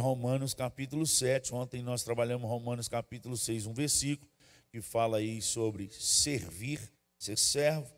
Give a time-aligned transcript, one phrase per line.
[0.00, 1.54] Romanos capítulo 7.
[1.54, 4.28] Ontem nós trabalhamos Romanos capítulo 6, um versículo
[4.68, 6.80] que fala aí sobre servir,
[7.16, 7.94] ser servo.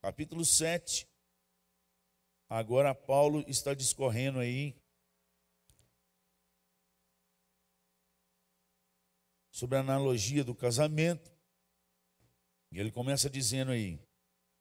[0.00, 1.08] Capítulo 7.
[2.48, 4.76] Agora Paulo está discorrendo aí
[9.50, 11.32] sobre a analogia do casamento.
[12.70, 13.98] E ele começa dizendo aí,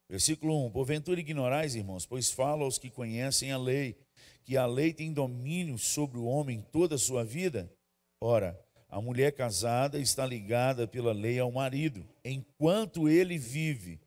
[0.10, 3.96] versículo 1: Porventura ignorais, irmãos, pois falo aos que conhecem a lei
[4.44, 7.72] que a lei tem domínio sobre o homem toda a sua vida?
[8.20, 8.60] Ora,
[8.90, 14.00] a mulher casada está ligada pela lei ao marido, enquanto ele vive.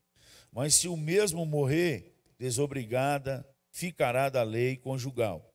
[0.52, 5.52] Mas se o mesmo morrer, desobrigada ficará da lei conjugal.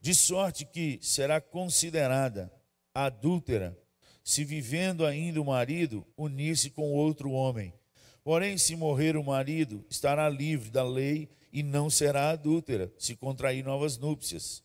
[0.00, 2.52] De sorte que será considerada
[2.94, 3.76] adúltera,
[4.22, 7.72] se vivendo ainda o marido, unir-se com outro homem.
[8.22, 13.64] Porém, se morrer o marido, estará livre da lei e não será adúltera se contrair
[13.64, 14.60] novas núpcias.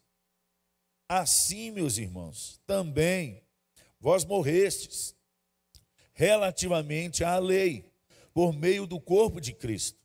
[1.08, 3.44] Assim, meus irmãos, também
[4.00, 5.16] vós morrestes
[6.14, 7.86] relativamente à lei,
[8.34, 10.00] por meio do corpo de Cristo,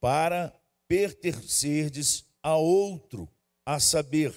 [0.00, 3.28] para pertencerdes a outro,
[3.64, 4.34] a saber,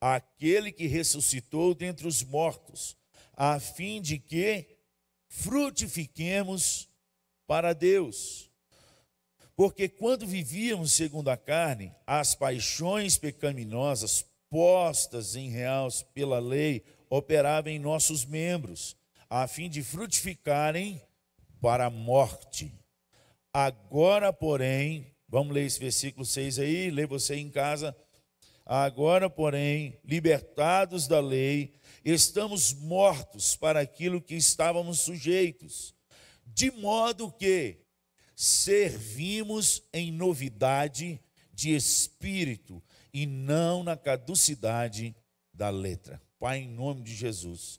[0.00, 2.96] aquele que ressuscitou dentre os mortos,
[3.34, 4.66] a fim de que
[5.28, 6.88] frutifiquemos
[7.46, 8.51] para Deus.
[9.62, 17.70] Porque quando vivíamos segundo a carne, as paixões pecaminosas postas em reais pela lei operavam
[17.70, 18.96] em nossos membros,
[19.30, 21.00] a fim de frutificarem
[21.60, 22.74] para a morte.
[23.52, 27.96] Agora, porém, vamos ler esse versículo 6 aí, lê você em casa.
[28.66, 31.72] Agora, porém, libertados da lei,
[32.04, 35.94] estamos mortos para aquilo que estávamos sujeitos,
[36.44, 37.81] de modo que
[38.42, 41.20] servimos em novidade
[41.54, 42.82] de espírito
[43.14, 45.14] e não na caducidade
[45.54, 46.20] da letra.
[46.40, 47.78] Pai, em nome de Jesus,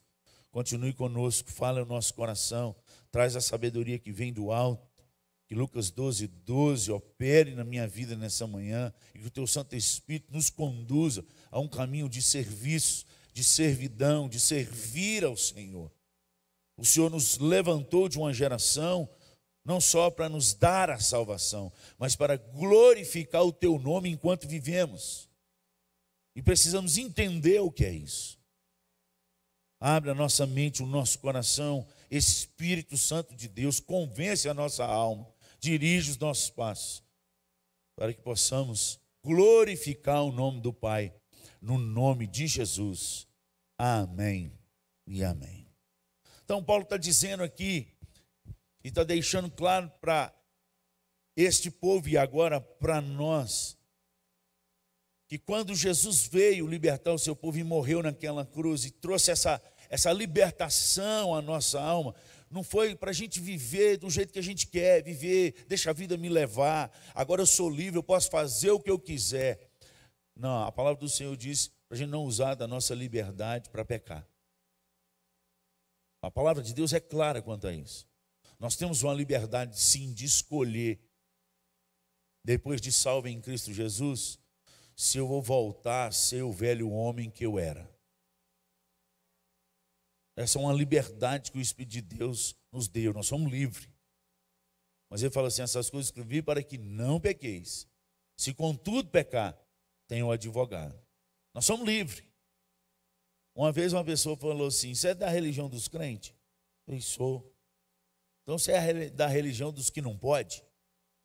[0.50, 2.74] continue conosco, fala no nosso coração,
[3.10, 5.04] traz a sabedoria que vem do alto.
[5.46, 9.76] Que Lucas 12, 12 opere na minha vida nessa manhã e que o teu Santo
[9.76, 15.92] Espírito nos conduza a um caminho de serviço, de servidão, de servir ao Senhor.
[16.74, 19.06] O Senhor nos levantou de uma geração
[19.64, 25.28] não só para nos dar a salvação, mas para glorificar o teu nome enquanto vivemos.
[26.36, 28.38] E precisamos entender o que é isso.
[29.80, 35.26] Abre a nossa mente, o nosso coração, Espírito Santo de Deus, convence a nossa alma,
[35.58, 37.02] dirige os nossos passos,
[37.96, 41.14] para que possamos glorificar o nome do Pai,
[41.60, 43.26] no nome de Jesus.
[43.78, 44.52] Amém
[45.06, 45.66] e amém.
[46.44, 47.88] Então, Paulo está dizendo aqui
[48.84, 50.32] e está deixando claro para
[51.34, 53.78] este povo e agora para nós,
[55.26, 59.60] que quando Jesus veio libertar o seu povo e morreu naquela cruz e trouxe essa,
[59.88, 62.14] essa libertação à nossa alma,
[62.50, 65.94] não foi para a gente viver do jeito que a gente quer, viver, deixa a
[65.94, 69.66] vida me levar, agora eu sou livre, eu posso fazer o que eu quiser.
[70.36, 73.84] Não, a palavra do Senhor diz para a gente não usar da nossa liberdade para
[73.84, 74.28] pecar.
[76.22, 78.06] A palavra de Deus é clara quanto a isso.
[78.64, 80.98] Nós temos uma liberdade, sim, de escolher,
[82.42, 84.38] depois de salvo em Cristo Jesus,
[84.96, 87.86] se eu vou voltar a ser o velho homem que eu era.
[90.34, 93.86] Essa é uma liberdade que o Espírito de Deus nos deu, nós somos livres.
[95.10, 97.86] Mas ele fala assim: essas coisas escrevi para que não pequeis.
[98.34, 99.54] Se contudo pecar,
[100.08, 100.98] tenho um advogado.
[101.52, 102.26] Nós somos livres.
[103.54, 106.34] Uma vez uma pessoa falou assim: Você é da religião dos crentes?
[106.86, 107.53] Eu sou.
[108.44, 110.62] Então você é da religião dos que não pode?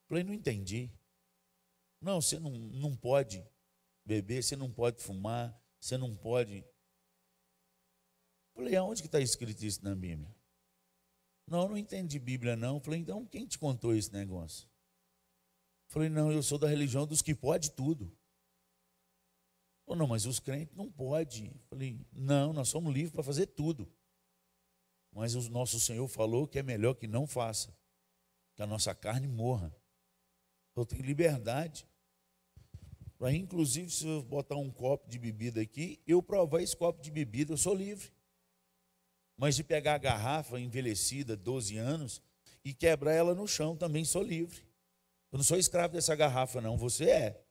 [0.07, 0.89] Falei, não entendi.
[2.01, 3.45] Não, você não, não pode
[4.05, 6.65] beber, você não pode fumar, você não pode.
[8.55, 10.33] Falei, aonde que está escrito isso na Bíblia?
[11.45, 12.79] Não, eu não entendi Bíblia, não.
[12.79, 14.69] Falei, então quem te contou esse negócio?
[15.89, 18.15] Falei, não, eu sou da religião dos que pode tudo.
[19.85, 21.51] Falei, não, mas os crentes não podem.
[21.67, 23.91] Falei, não, nós somos livres para fazer tudo.
[25.19, 27.75] Mas o nosso Senhor falou que é melhor que não faça,
[28.55, 29.75] que a nossa carne morra.
[30.73, 31.85] Eu tenho liberdade.
[33.17, 37.11] Para, inclusive, se eu botar um copo de bebida aqui, eu provar esse copo de
[37.11, 38.13] bebida, eu sou livre.
[39.35, 42.21] Mas de pegar a garrafa envelhecida, 12 anos,
[42.63, 44.63] e quebrar ela no chão, também sou livre.
[45.33, 46.77] Eu não sou escravo dessa garrafa, não.
[46.77, 47.43] Você é.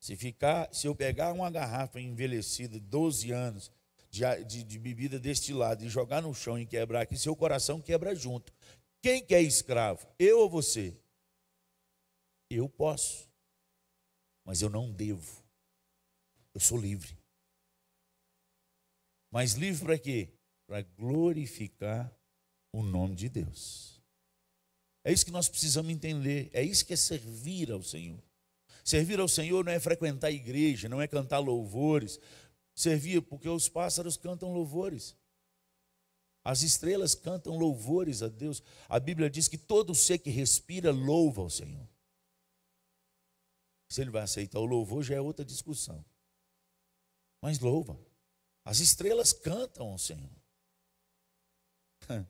[0.00, 3.70] Se ficar, se eu pegar uma garrafa envelhecida, 12 anos,
[4.12, 8.14] de, de, de bebida destilada e jogar no chão e quebrar aqui, seu coração quebra
[8.14, 8.52] junto.
[9.00, 10.06] Quem que é escravo?
[10.18, 10.94] Eu ou você?
[12.50, 13.26] Eu posso,
[14.44, 15.42] mas eu não devo.
[16.54, 17.16] Eu sou livre.
[19.30, 20.28] Mas livre para quê?
[20.66, 22.14] Para glorificar
[22.70, 23.98] o nome de Deus.
[25.02, 26.50] É isso que nós precisamos entender.
[26.52, 28.22] É isso que é servir ao Senhor.
[28.84, 32.20] Servir ao Senhor não é frequentar a igreja, não é cantar louvores.
[32.74, 35.16] Servir porque os pássaros cantam louvores.
[36.44, 38.62] As estrelas cantam louvores a Deus.
[38.88, 41.88] A Bíblia diz que todo ser que respira louva ao Senhor.
[43.88, 46.04] Se ele vai aceitar o louvor, já é outra discussão.
[47.40, 47.98] Mas louva.
[48.64, 50.30] As estrelas cantam ao Senhor.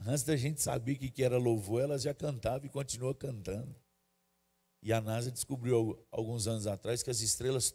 [0.00, 3.74] Antes da gente saber o que era louvor, elas já cantavam e continuam cantando.
[4.82, 7.70] E a NASA descobriu alguns anos atrás que as estrelas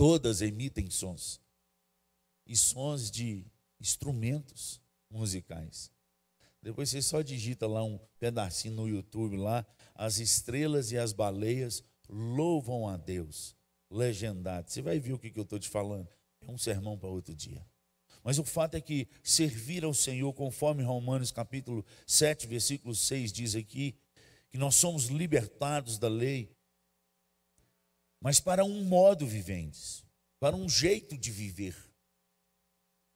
[0.00, 1.38] todas emitem sons.
[2.46, 3.44] E sons de
[3.78, 4.80] instrumentos
[5.10, 5.92] musicais.
[6.62, 11.84] Depois você só digita lá um pedacinho no YouTube lá, as estrelas e as baleias
[12.08, 13.54] louvam a Deus.
[13.90, 14.70] Legendado.
[14.70, 16.08] Você vai ver o que, que eu estou te falando.
[16.40, 17.62] É um sermão para outro dia.
[18.24, 23.54] Mas o fato é que servir ao Senhor, conforme Romanos capítulo 7, versículo 6 diz
[23.54, 23.94] aqui,
[24.50, 26.50] que nós somos libertados da lei,
[28.20, 30.04] mas para um modo viventes,
[30.38, 31.76] para um jeito de viver.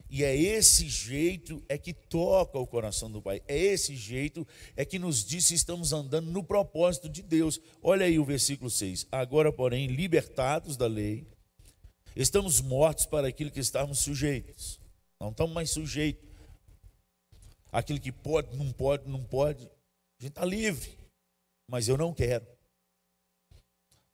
[0.08, 3.42] E é esse jeito é que toca o coração do Pai.
[3.48, 4.46] É esse jeito
[4.76, 7.60] é que nos diz se estamos andando no propósito de Deus.
[7.82, 9.06] Olha aí o versículo 6.
[9.10, 11.26] Agora, porém, libertados da lei,
[12.14, 14.78] estamos mortos para aquilo que estávamos sujeitos.
[15.20, 16.28] Não estamos mais sujeitos.
[17.72, 19.64] Aquilo que pode, não pode, não pode.
[19.64, 20.96] A gente está livre.
[21.68, 22.46] Mas eu não quero.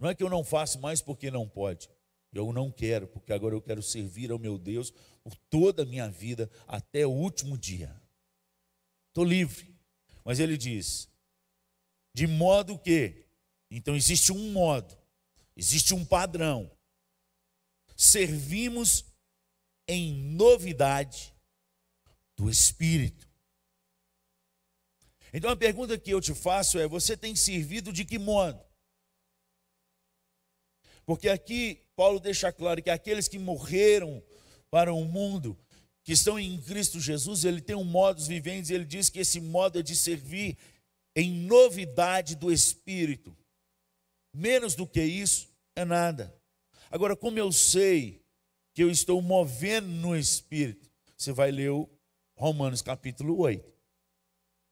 [0.00, 1.90] Não é que eu não faço mais porque não pode.
[2.32, 4.92] Eu não quero, porque agora eu quero servir ao meu Deus
[5.22, 7.94] por toda a minha vida até o último dia.
[9.08, 9.76] Estou livre.
[10.24, 11.08] Mas ele diz:
[12.14, 13.26] de modo que,
[13.70, 14.96] então existe um modo,
[15.54, 16.70] existe um padrão.
[17.94, 19.04] Servimos
[19.86, 21.34] em novidade
[22.36, 23.28] do Espírito.
[25.32, 28.69] Então a pergunta que eu te faço é: você tem servido de que modo?
[31.10, 34.22] Porque aqui Paulo deixa claro que aqueles que morreram
[34.70, 35.58] para o mundo,
[36.04, 39.80] que estão em Cristo Jesus, ele tem um modo viventes, ele diz que esse modo
[39.80, 40.56] é de servir
[41.16, 43.36] em novidade do Espírito.
[44.32, 46.32] Menos do que isso é nada.
[46.92, 48.22] Agora, como eu sei
[48.72, 51.90] que eu estou movendo no Espírito, você vai ler o
[52.36, 53.68] Romanos capítulo 8.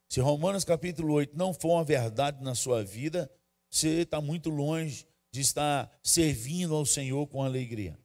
[0.08, 3.28] Se Romanos capítulo 8 não for uma verdade na sua vida,
[3.68, 5.04] você está muito longe
[5.38, 7.96] de estar servindo ao Senhor com alegria.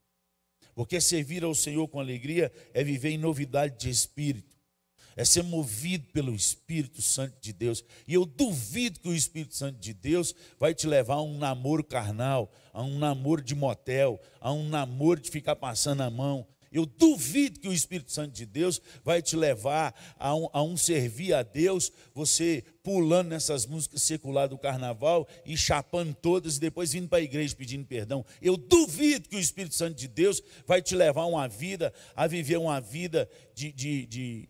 [0.76, 4.56] Porque servir ao Senhor com alegria é viver em novidade de espírito,
[5.16, 7.84] é ser movido pelo Espírito Santo de Deus.
[8.08, 11.84] E eu duvido que o Espírito Santo de Deus vai te levar a um namoro
[11.84, 16.48] carnal, a um namoro de motel, a um namoro de ficar passando a mão.
[16.74, 20.76] Eu duvido que o Espírito Santo de Deus vai te levar a um, a um
[20.76, 26.92] servir a Deus, você pulando nessas músicas seculares do carnaval e chapando todas e depois
[26.92, 28.26] vindo para a igreja pedindo perdão.
[28.42, 32.26] Eu duvido que o Espírito Santo de Deus vai te levar a uma vida, a
[32.26, 34.50] viver uma vida de, de, de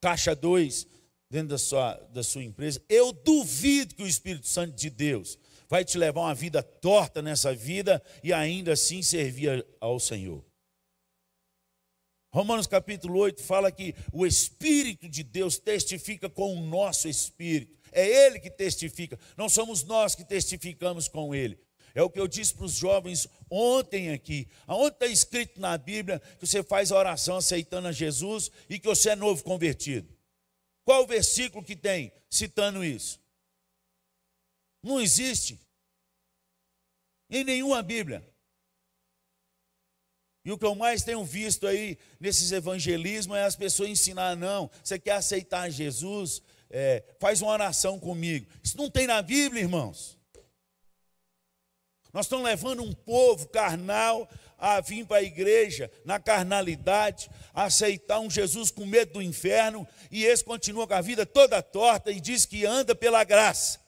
[0.00, 0.86] caixa 2
[1.28, 2.80] dentro da sua, da sua empresa.
[2.88, 5.36] Eu duvido que o Espírito Santo de Deus
[5.68, 10.44] vai te levar uma vida torta nessa vida e ainda assim servir ao Senhor.
[12.34, 17.78] Romanos capítulo 8 fala que o Espírito de Deus testifica com o nosso espírito.
[17.92, 21.56] É Ele que testifica, não somos nós que testificamos com Ele.
[21.94, 24.48] É o que eu disse para os jovens ontem aqui.
[24.66, 28.88] Aonde está escrito na Bíblia que você faz a oração aceitando a Jesus e que
[28.88, 30.12] você é novo convertido?
[30.84, 33.20] Qual o versículo que tem citando isso?
[34.82, 35.56] Não existe.
[37.30, 38.28] Em nenhuma Bíblia.
[40.44, 44.70] E o que eu mais tenho visto aí nesses evangelismos é as pessoas ensinar, não,
[44.82, 48.46] você quer aceitar Jesus, é, faz uma oração comigo.
[48.62, 50.18] Isso não tem na Bíblia, irmãos.
[52.12, 58.20] Nós estamos levando um povo carnal a vir para a igreja na carnalidade, a aceitar
[58.20, 62.20] um Jesus com medo do inferno, e esse continua com a vida toda torta e
[62.20, 63.80] diz que anda pela graça.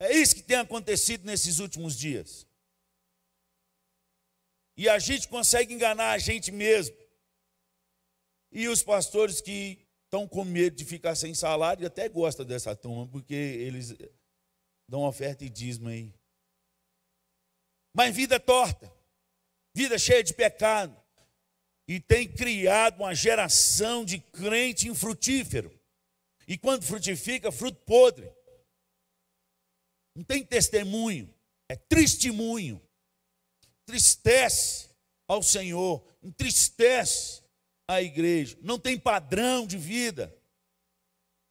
[0.00, 2.49] É isso que tem acontecido nesses últimos dias.
[4.80, 6.96] E a gente consegue enganar a gente mesmo.
[8.50, 13.06] E os pastores que estão com medo de ficar sem salário, até gostam dessa turma,
[13.06, 13.94] porque eles
[14.88, 16.14] dão oferta e dízimo aí.
[17.94, 18.90] Mas vida torta,
[19.74, 20.98] vida cheia de pecado,
[21.86, 25.78] e tem criado uma geração de crente infrutífero.
[26.48, 28.32] E quando frutifica, fruto podre.
[30.16, 31.28] Não tem testemunho,
[31.68, 32.80] é testemunho
[33.90, 34.88] entristece
[35.26, 37.42] ao Senhor, entristece
[37.88, 40.34] a igreja, não tem padrão de vida.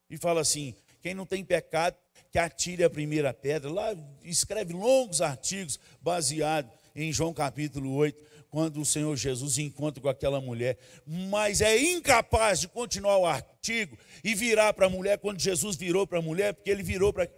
[0.10, 1.98] E fala assim: quem não tem pecado,
[2.31, 3.69] que atire a primeira pedra.
[3.69, 10.09] Lá escreve longos artigos baseados em João capítulo 8 quando o Senhor Jesus encontra com
[10.09, 15.39] aquela mulher, mas é incapaz de continuar o artigo e virar para a mulher quando
[15.39, 17.29] Jesus virou para a mulher, porque ele virou para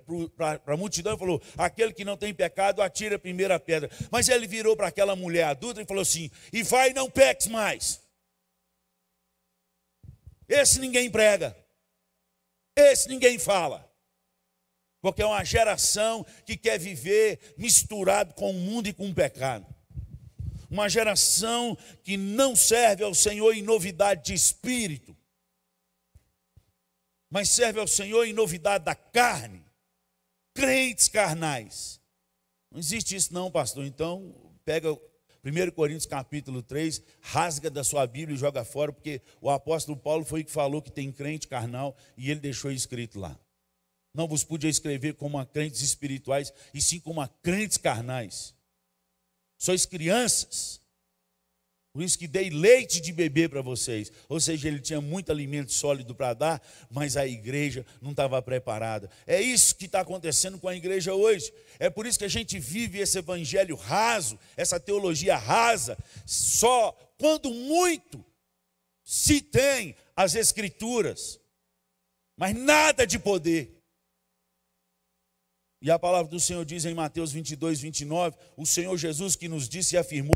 [0.65, 3.89] a multidão e falou: aquele que não tem pecado, atira a primeira pedra.
[4.09, 8.01] Mas ele virou para aquela mulher adulta e falou assim: e vai, não peques mais.
[10.47, 11.55] Esse ninguém prega,
[12.75, 13.89] esse ninguém fala.
[15.01, 19.65] Porque é uma geração que quer viver misturado com o mundo e com o pecado
[20.71, 25.15] uma geração que não serve ao Senhor em novidade de espírito,
[27.29, 29.65] mas serve ao Senhor em novidade da carne,
[30.53, 31.99] crentes carnais.
[32.71, 33.85] Não existe isso não, pastor.
[33.85, 39.49] Então, pega 1 Coríntios capítulo 3, rasga da sua Bíblia e joga fora, porque o
[39.49, 43.37] apóstolo Paulo foi que falou que tem crente carnal e ele deixou escrito lá.
[44.13, 48.53] Não vos pude escrever como a crentes espirituais, e sim como a crentes carnais
[49.61, 50.81] sois crianças.
[51.93, 54.11] Por isso que dei leite de bebê para vocês.
[54.27, 59.07] Ou seja, ele tinha muito alimento sólido para dar, mas a igreja não estava preparada.
[59.27, 61.53] É isso que está acontecendo com a igreja hoje.
[61.77, 67.51] É por isso que a gente vive esse evangelho raso, essa teologia rasa, só quando
[67.51, 68.25] muito
[69.03, 71.39] se tem as escrituras,
[72.35, 73.80] mas nada de poder.
[75.81, 79.67] E a palavra do Senhor diz em Mateus 22, 29, o Senhor Jesus que nos
[79.67, 80.35] disse e afirmou.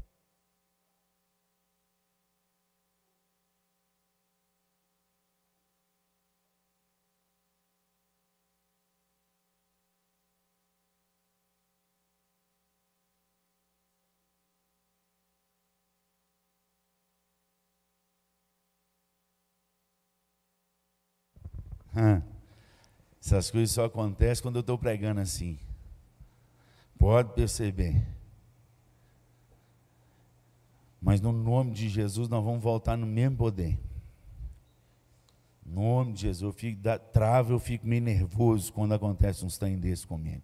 [23.26, 25.58] Essas coisas só acontecem quando eu estou pregando assim.
[26.96, 28.06] Pode perceber.
[31.02, 33.80] Mas no nome de Jesus nós vamos voltar no mesmo poder.
[35.66, 39.58] No nome de Jesus, eu fico da, trava, eu fico meio nervoso quando acontece uns
[39.58, 40.44] trem desse comigo.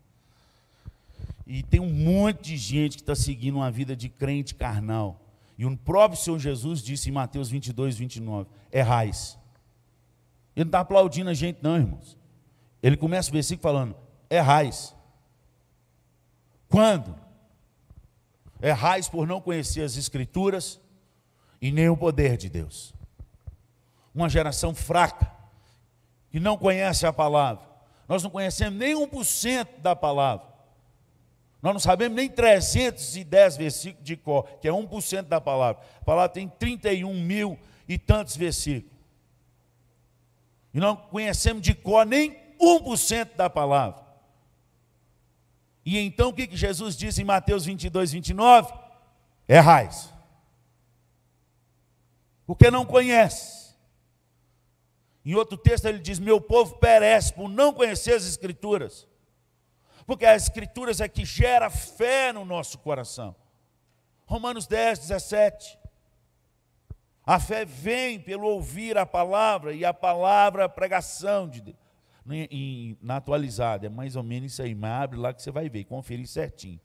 [1.46, 5.22] E tem um monte de gente que está seguindo uma vida de crente carnal.
[5.56, 9.38] E o próprio Senhor Jesus disse em Mateus 22, 29, é raiz.
[10.56, 12.21] Ele não está aplaudindo a gente, não, irmãos.
[12.82, 13.96] Ele começa o versículo falando:
[14.30, 14.96] errais.
[16.68, 17.16] Quando?
[18.62, 20.80] Errais por não conhecer as Escrituras
[21.62, 22.94] e nem o poder de Deus.
[24.14, 25.32] Uma geração fraca,
[26.30, 27.64] que não conhece a palavra.
[28.08, 30.48] Nós não conhecemos nem 1% da palavra.
[31.62, 35.82] Nós não sabemos nem 310 versículos de cor, que é 1% da palavra.
[36.02, 37.58] A palavra tem 31 mil
[37.88, 38.98] e tantos versículos.
[40.74, 44.06] E não conhecemos de cor nem 1% da palavra.
[45.84, 48.72] E então o que, Jesus diz em Mateus 22, 29?
[49.48, 50.14] Errais.
[52.46, 53.76] Porque não conhece.
[55.26, 59.08] Em outro texto ele diz: Meu povo perece por não conhecer as Escrituras.
[60.06, 63.36] Porque as Escrituras é que gera fé no nosso coração.
[64.26, 65.80] Romanos 10, 17.
[67.26, 71.81] A fé vem pelo ouvir a palavra, e a palavra a pregação de Deus
[72.30, 75.70] em, na atualizada, é mais ou menos isso aí, mas abre lá que você vai
[75.70, 76.80] ver, conferir certinho.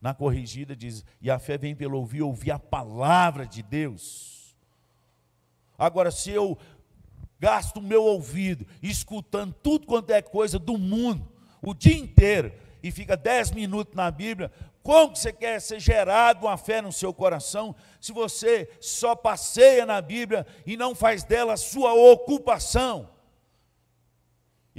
[0.00, 4.56] Na corrigida diz, e a fé vem pelo ouvir, ouvir a palavra de Deus.
[5.78, 6.58] Agora, se eu
[7.38, 11.26] gasto o meu ouvido escutando tudo quanto é coisa do mundo,
[11.62, 14.50] o dia inteiro, e fica dez minutos na Bíblia,
[14.82, 20.00] como você quer ser gerado uma fé no seu coração, se você só passeia na
[20.00, 23.10] Bíblia e não faz dela sua ocupação?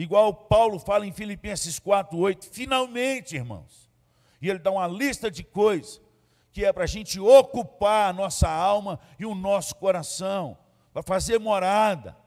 [0.02, 3.88] Igual Paulo fala em Filipenses 4:8, finalmente, irmãos.
[4.42, 6.02] E ele dá uma lista de coisas
[6.52, 10.58] que é para a gente ocupar a nossa alma e o nosso coração,
[10.92, 12.18] para fazer morada.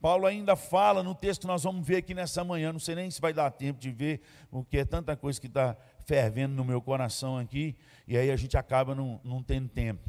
[0.00, 3.10] Paulo ainda fala no texto que nós vamos ver aqui nessa manhã, não sei nem
[3.10, 5.76] se vai dar tempo de ver, porque é tanta coisa que está
[6.06, 7.76] fervendo no meu coração aqui,
[8.06, 10.08] e aí a gente acaba não, não tendo tempo.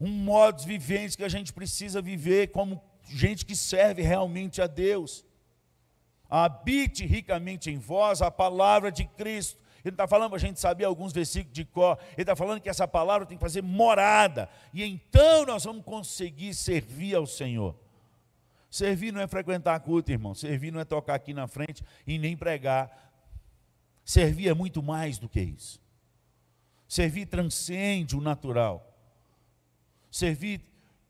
[0.00, 5.24] Um modo vivente que a gente precisa viver como gente que serve realmente a Deus.
[6.28, 9.58] Habite ricamente em vós a palavra de Cristo.
[9.84, 11.98] Ele está falando para a gente saber alguns versículos de cor.
[12.12, 14.48] Ele está falando que essa palavra tem que fazer morada.
[14.72, 17.74] E então nós vamos conseguir servir ao Senhor.
[18.70, 20.34] Servir não é frequentar culto, irmão.
[20.34, 23.10] Servir não é tocar aqui na frente e nem pregar.
[24.04, 25.80] Servir é muito mais do que isso.
[26.86, 28.86] Servir transcende o natural.
[30.10, 30.60] Servir,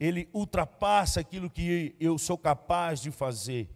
[0.01, 3.69] ele ultrapassa aquilo que eu sou capaz de fazer.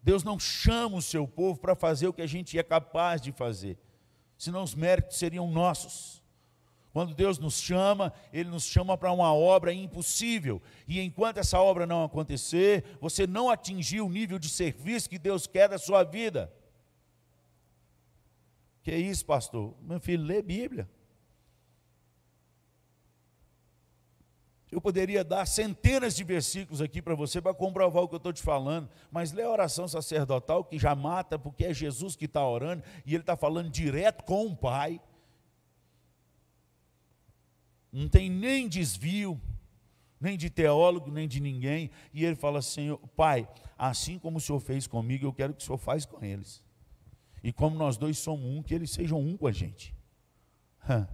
[0.00, 3.32] Deus não chama o seu povo para fazer o que a gente é capaz de
[3.32, 3.76] fazer,
[4.38, 6.20] senão os méritos seriam nossos.
[6.92, 10.60] Quando Deus nos chama, Ele nos chama para uma obra impossível.
[10.88, 15.46] E enquanto essa obra não acontecer, você não atingiu o nível de serviço que Deus
[15.46, 16.52] quer da sua vida.
[18.82, 19.76] Que é isso, pastor?
[19.82, 20.88] Meu filho, lê Bíblia.
[24.70, 28.32] Eu poderia dar centenas de versículos aqui para você para comprovar o que eu estou
[28.32, 32.46] te falando, mas lê a oração sacerdotal que já mata, porque é Jesus que está
[32.46, 35.00] orando e ele está falando direto com o Pai.
[37.92, 39.40] Não tem nem desvio,
[40.20, 41.90] nem de teólogo, nem de ninguém.
[42.14, 45.66] E ele fala assim: Pai, assim como o Senhor fez comigo, eu quero que o
[45.66, 46.62] Senhor faça com eles.
[47.42, 49.92] E como nós dois somos um, que eles sejam um com a gente.
[50.88, 51.08] Hã.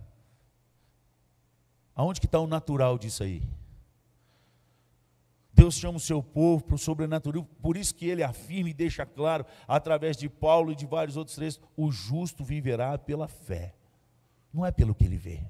[1.97, 3.43] Aonde que está o natural disso aí?
[5.55, 9.07] Deus chama o seu povo para o sobrenatural, por isso que ele afirma e deixa
[9.07, 13.75] claro, através de Paulo e de vários outros textos, o justo viverá pela fé,
[14.53, 15.41] não é pelo que ele vê.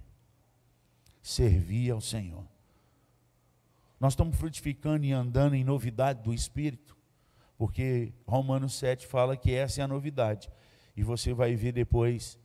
[1.21, 2.47] Servir ao Senhor.
[3.99, 6.97] Nós estamos frutificando e andando em novidade do Espírito,
[7.59, 10.49] porque Romanos 7 fala que essa é a novidade,
[10.97, 12.39] e você vai ver depois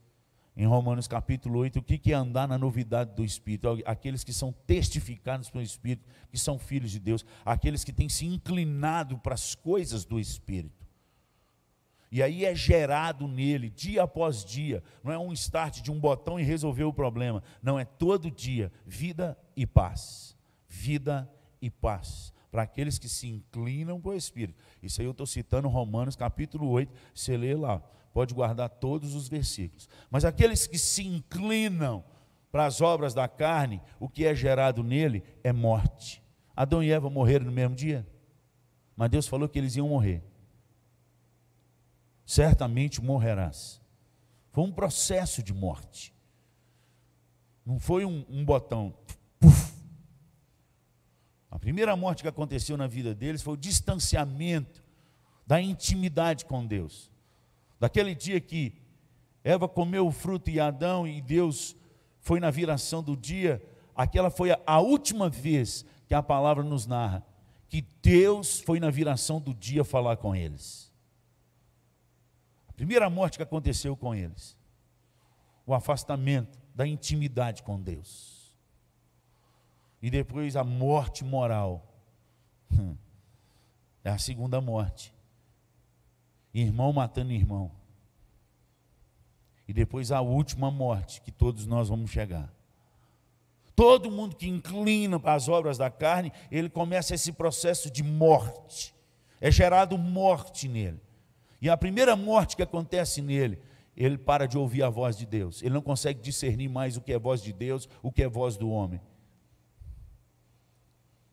[0.54, 3.80] em Romanos capítulo 8, o que é andar na novidade do Espírito?
[3.86, 8.26] Aqueles que são testificados pelo Espírito, que são filhos de Deus, aqueles que têm se
[8.26, 10.82] inclinado para as coisas do Espírito.
[12.10, 16.38] E aí é gerado nele, dia após dia, não é um start de um botão
[16.38, 20.36] e resolver o problema, não, é todo dia, vida e paz.
[20.68, 21.30] Vida
[21.62, 22.30] e paz.
[22.50, 24.62] Para aqueles que se inclinam para o Espírito.
[24.82, 29.28] Isso aí eu estou citando Romanos capítulo 8, você lê lá pode guardar todos os
[29.28, 29.88] versículos.
[30.10, 32.04] Mas aqueles que se inclinam
[32.50, 36.22] para as obras da carne, o que é gerado nele é morte.
[36.54, 38.06] Adão e Eva morreram no mesmo dia,
[38.94, 40.22] mas Deus falou que eles iam morrer.
[42.26, 43.80] Certamente morrerás.
[44.50, 46.14] Foi um processo de morte.
[47.64, 48.94] Não foi um, um botão.
[49.40, 49.72] Puf.
[51.50, 54.82] A primeira morte que aconteceu na vida deles foi o distanciamento
[55.46, 57.11] da intimidade com Deus.
[57.82, 58.80] Daquele dia que
[59.42, 61.74] Eva comeu o fruto e Adão e Deus
[62.20, 63.60] foi na viração do dia,
[63.92, 67.26] aquela foi a, última vez que a palavra nos narra
[67.68, 70.94] que Deus foi na viração do dia falar com eles.
[72.68, 74.56] A primeira morte que aconteceu com eles,
[75.66, 78.54] o afastamento da intimidade com Deus.
[80.00, 81.84] E depois a morte moral.
[84.04, 85.12] É a segunda morte
[86.52, 87.70] irmão matando irmão.
[89.66, 92.52] E depois a última morte, que todos nós vamos chegar.
[93.74, 98.94] Todo mundo que inclina para as obras da carne, ele começa esse processo de morte.
[99.40, 101.00] É gerado morte nele.
[101.60, 103.58] E a primeira morte que acontece nele,
[103.96, 105.62] ele para de ouvir a voz de Deus.
[105.62, 108.56] Ele não consegue discernir mais o que é voz de Deus, o que é voz
[108.56, 109.00] do homem.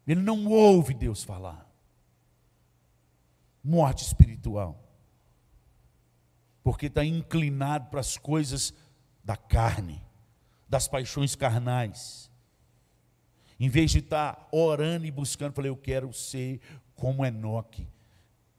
[0.08, 1.69] Ele não ouve Deus falar.
[3.62, 4.88] Morte espiritual
[6.69, 8.75] porque está inclinado para as coisas
[9.23, 9.99] da carne,
[10.67, 12.29] das paixões carnais.
[13.60, 16.62] Em vez de estar tá orando e buscando, falei, eu quero ser
[16.95, 17.88] como Enoque,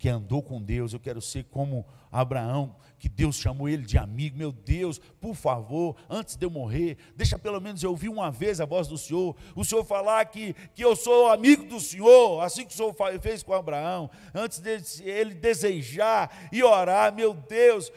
[0.01, 4.39] que andou com Deus, eu quero ser como Abraão, que Deus chamou ele de amigo.
[4.39, 8.63] Meu Deus, por favor, antes de eu morrer, deixa pelo menos eu ouvir uma vez
[8.63, 9.37] a voz do Senhor.
[9.55, 13.43] O Senhor falar que, que eu sou amigo do Senhor, assim que o Senhor fez
[13.43, 14.11] com Abraão.
[14.33, 17.93] Antes de ele desejar e orar, meu Deus,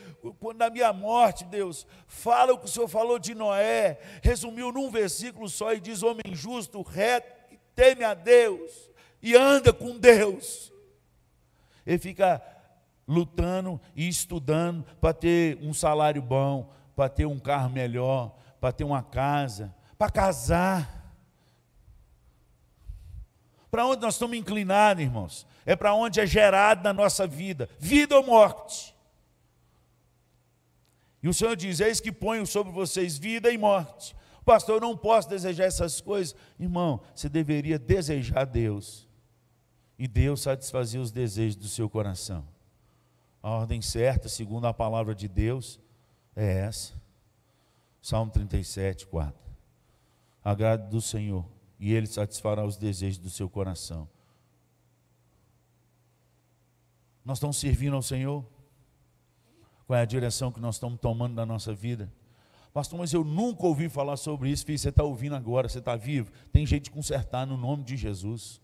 [0.58, 3.98] na minha morte, Deus, fala o que o Senhor falou de Noé.
[4.22, 7.32] Resumiu num versículo só e diz: Homem justo, reto,
[7.74, 10.73] teme a Deus e anda com Deus.
[11.86, 12.42] Ele fica
[13.08, 18.84] lutando e estudando para ter um salário bom, para ter um carro melhor, para ter
[18.84, 21.02] uma casa, para casar.
[23.70, 25.48] Para onde nós estamos inclinados, irmãos?
[25.66, 28.94] É para onde é gerado na nossa vida, vida ou morte.
[31.22, 34.16] E o Senhor diz: Eis que ponho sobre vocês vida e morte.
[34.46, 36.36] Pastor, eu não posso desejar essas coisas.
[36.60, 39.08] Irmão, você deveria desejar Deus.
[39.98, 42.46] E Deus satisfazia os desejos do seu coração.
[43.42, 45.80] A ordem certa, segundo a palavra de Deus,
[46.36, 46.94] é essa.
[48.02, 49.34] Salmo 37, 4.
[50.44, 51.46] Agrade do Senhor,
[51.80, 54.08] e Ele satisfará os desejos do seu coração.
[57.24, 58.46] Nós estamos servindo ao Senhor?
[59.88, 62.12] Qual é a direção que nós estamos tomando na nossa vida?
[62.74, 64.66] Pastor, mas eu nunca ouvi falar sobre isso.
[64.66, 66.32] Filho, você está ouvindo agora, você está vivo.
[66.52, 68.60] Tem jeito de consertar no nome de Jesus.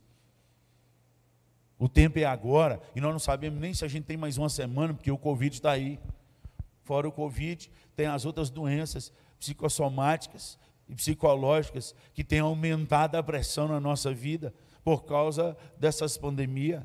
[1.80, 4.50] O tempo é agora e nós não sabemos nem se a gente tem mais uma
[4.50, 5.98] semana, porque o Covid está aí.
[6.84, 13.70] Fora o Covid, tem as outras doenças psicossomáticas e psicológicas que têm aumentado a pressão
[13.70, 16.84] na nossa vida por causa dessas pandemias,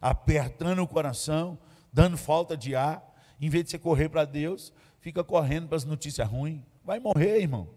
[0.00, 1.56] apertando o coração,
[1.92, 3.14] dando falta de ar.
[3.40, 6.62] Em vez de você correr para Deus, fica correndo para as notícias ruins.
[6.82, 7.68] Vai morrer, irmão.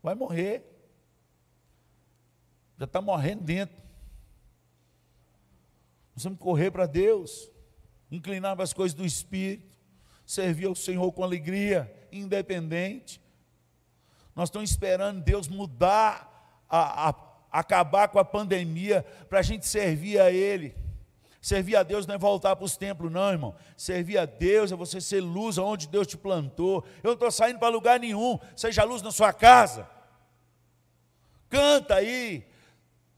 [0.00, 0.62] Vai morrer.
[2.78, 3.81] Já está morrendo dentro.
[6.24, 7.50] Vamos correr para Deus,
[8.10, 9.76] inclinar para as coisas do Espírito,
[10.26, 13.20] servir ao Senhor com alegria, independente.
[14.34, 17.14] Nós estamos esperando Deus mudar, a, a
[17.50, 20.74] acabar com a pandemia, para a gente servir a Ele.
[21.42, 23.56] Servir a Deus não é voltar para os templos, não, irmão.
[23.76, 26.84] Servir a Deus é você ser luz onde Deus te plantou.
[27.02, 28.38] Eu não estou saindo para lugar nenhum.
[28.54, 29.88] Seja luz na sua casa.
[31.50, 32.46] Canta aí.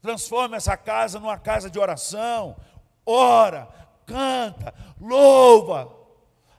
[0.01, 2.57] Transforma essa casa numa casa de oração.
[3.05, 3.67] Ora,
[4.05, 5.95] canta, louva.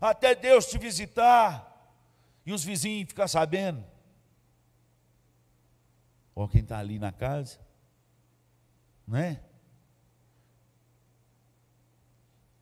[0.01, 1.65] Até Deus te visitar.
[2.45, 3.85] E os vizinhos ficar sabendo.
[6.35, 7.59] Ou quem está ali na casa.
[9.07, 9.41] Não é?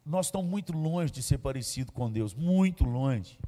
[0.04, 3.38] nós estamos muito longe de ser parecido com Deus, muito longe.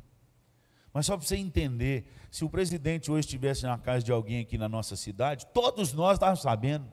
[0.92, 4.56] Mas só para você entender, se o presidente hoje estivesse na casa de alguém aqui
[4.56, 6.90] na nossa cidade, todos nós estávamos sabendo.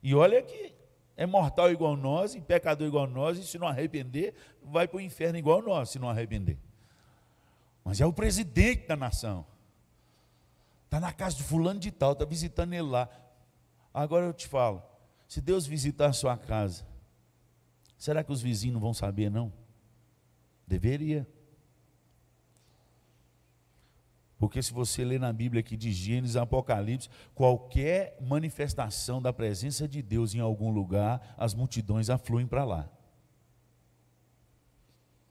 [0.00, 0.73] E olha que
[1.16, 5.00] é mortal igual nós, e pecador igual nós, e se não arrepender, vai para o
[5.00, 6.58] inferno igual nós, se não arrepender.
[7.84, 9.46] Mas é o presidente da nação.
[10.84, 13.08] Está na casa de fulano de tal, está visitando ele lá.
[13.92, 14.82] Agora eu te falo,
[15.28, 16.84] se Deus visitar a sua casa,
[18.04, 19.50] Será que os vizinhos não vão saber, não?
[20.66, 21.26] Deveria.
[24.44, 30.02] Porque se você ler na Bíblia aqui de Gênesis, Apocalipse, qualquer manifestação da presença de
[30.02, 32.86] Deus em algum lugar, as multidões afluem para lá.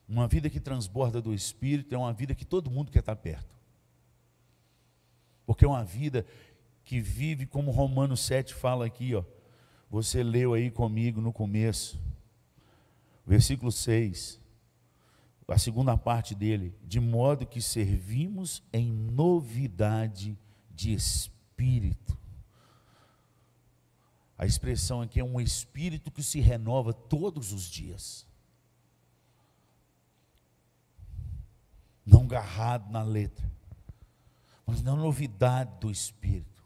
[0.10, 3.56] Uma vida que transborda do Espírito é uma vida que todo mundo quer estar perto.
[5.46, 6.26] Porque é uma vida
[6.84, 9.24] que vive como Romanos 7 fala aqui, ó.
[9.92, 12.02] Você leu aí comigo no começo
[13.28, 14.42] versículo 6,
[15.48, 20.38] a segunda parte dele, de modo que servimos em novidade
[20.72, 22.18] de espírito.
[24.38, 28.26] A expressão aqui é um espírito que se renova todos os dias.
[32.06, 33.50] Não garrado na letra,
[34.66, 36.64] mas na novidade do espírito.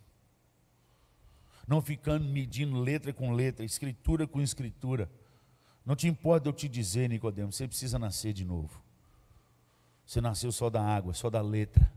[1.67, 5.09] Não ficando medindo letra com letra, escritura com escritura
[5.87, 8.83] não te importa eu te dizer, Nicodemo, você precisa nascer de novo.
[10.05, 11.89] Você nasceu só da água, só da letra.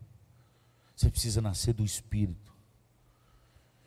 [0.95, 2.55] Você precisa nascer do Espírito.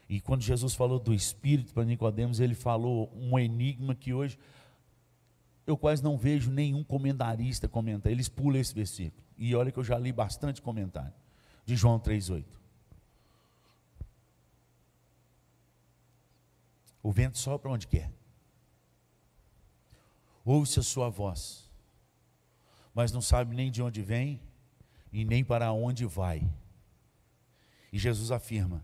[0.09, 4.37] E quando Jesus falou do Espírito para Nicodemos, ele falou um enigma que hoje
[5.65, 8.11] eu quase não vejo nenhum comentarista comentar.
[8.11, 9.23] Eles pulam esse versículo.
[9.37, 11.13] E olha que eu já li bastante comentário
[11.65, 12.43] de João 3:8.
[17.01, 18.11] O vento sopra onde quer
[20.43, 21.69] ouve a sua voz,
[22.93, 24.41] mas não sabe nem de onde vem
[25.11, 26.47] e nem para onde vai.
[27.91, 28.83] E Jesus afirma: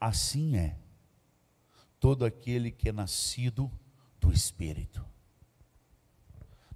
[0.00, 0.76] assim é
[2.00, 3.70] todo aquele que é nascido
[4.20, 5.04] do Espírito.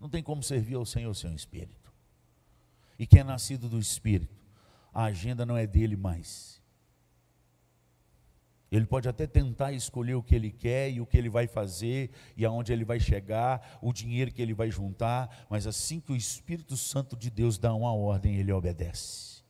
[0.01, 1.93] Não tem como servir ao Senhor sem o Espírito.
[2.99, 4.35] E quem é nascido do Espírito,
[4.93, 6.63] a agenda não é dele mais,
[8.71, 12.11] ele pode até tentar escolher o que ele quer e o que ele vai fazer
[12.37, 16.17] e aonde ele vai chegar, o dinheiro que ele vai juntar, mas assim que o
[16.17, 19.43] Espírito Santo de Deus dá uma ordem, ele obedece.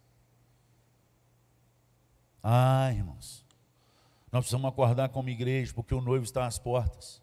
[2.42, 3.44] Ah, irmãos,
[4.30, 7.20] nós precisamos acordar como igreja, porque o noivo está às portas.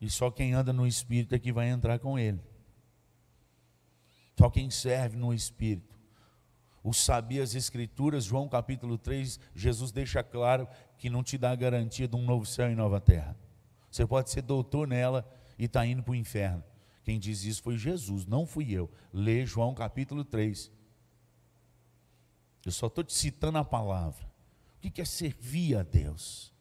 [0.00, 2.40] E só quem anda no Espírito é que vai entrar com ele.
[4.36, 5.91] Só quem serve no Espírito
[6.82, 10.66] o saber as escrituras, João capítulo 3, Jesus deixa claro
[10.98, 13.36] que não te dá a garantia de um novo céu e nova terra.
[13.90, 16.64] Você pode ser doutor nela e está indo para o inferno.
[17.04, 18.90] Quem diz isso foi Jesus, não fui eu.
[19.12, 20.70] Lê João capítulo 3.
[22.64, 24.30] Eu só estou te citando a palavra.
[24.84, 26.51] O que é servir a Deus?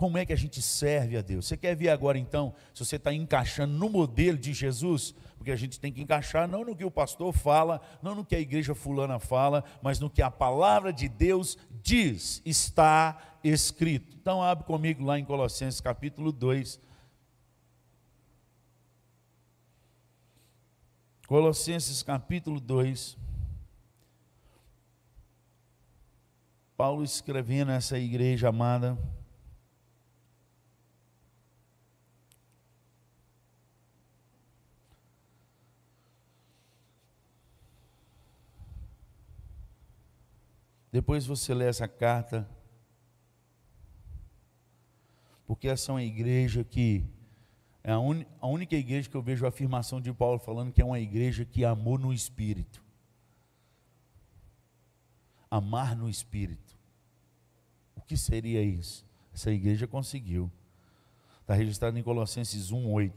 [0.00, 1.46] Como é que a gente serve a Deus?
[1.46, 5.14] Você quer ver agora então, se você está encaixando no modelo de Jesus?
[5.36, 8.34] Porque a gente tem que encaixar não no que o pastor fala, não no que
[8.34, 14.16] a igreja fulana fala, mas no que a palavra de Deus diz, está escrito.
[14.16, 16.80] Então abre comigo lá em Colossenses capítulo 2.
[21.26, 23.18] Colossenses capítulo 2.
[26.74, 28.96] Paulo escrevendo essa igreja amada.
[40.92, 42.48] Depois você lê essa carta,
[45.46, 47.04] porque essa é uma igreja que
[47.82, 50.82] é a, un, a única igreja que eu vejo a afirmação de Paulo falando que
[50.82, 52.82] é uma igreja que amou no Espírito.
[55.50, 56.78] Amar no Espírito.
[57.96, 59.06] O que seria isso?
[59.32, 60.50] Essa igreja conseguiu.
[61.40, 63.10] Está registrado em Colossenses 1,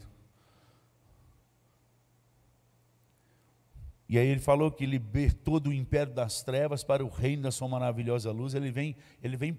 [4.08, 7.68] E aí ele falou que libertou do império das trevas para o reino da sua
[7.68, 8.54] maravilhosa luz.
[8.54, 9.58] Ele vem, ele vem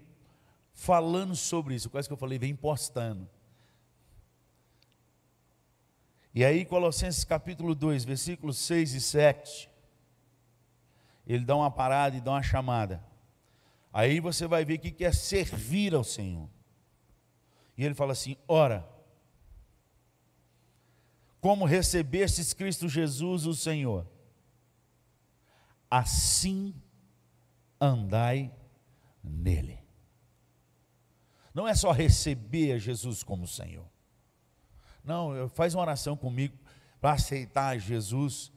[0.73, 3.27] falando sobre isso, quase que eu falei, vem postando.
[6.33, 9.69] E aí, Colossenses capítulo 2, versículos 6 e 7,
[11.25, 13.01] ele dá uma parada e dá uma chamada.
[13.91, 16.49] Aí você vai ver o que é servir ao Senhor.
[17.77, 18.85] E ele fala assim: ora,
[21.39, 24.05] como recebestes Cristo Jesus, o Senhor,
[25.97, 26.75] assim
[27.79, 28.53] andai
[29.23, 29.79] nele.
[31.53, 33.85] Não é só receber a Jesus como Senhor.
[35.05, 36.57] Não, faz uma oração comigo
[36.99, 38.51] para aceitar Jesus.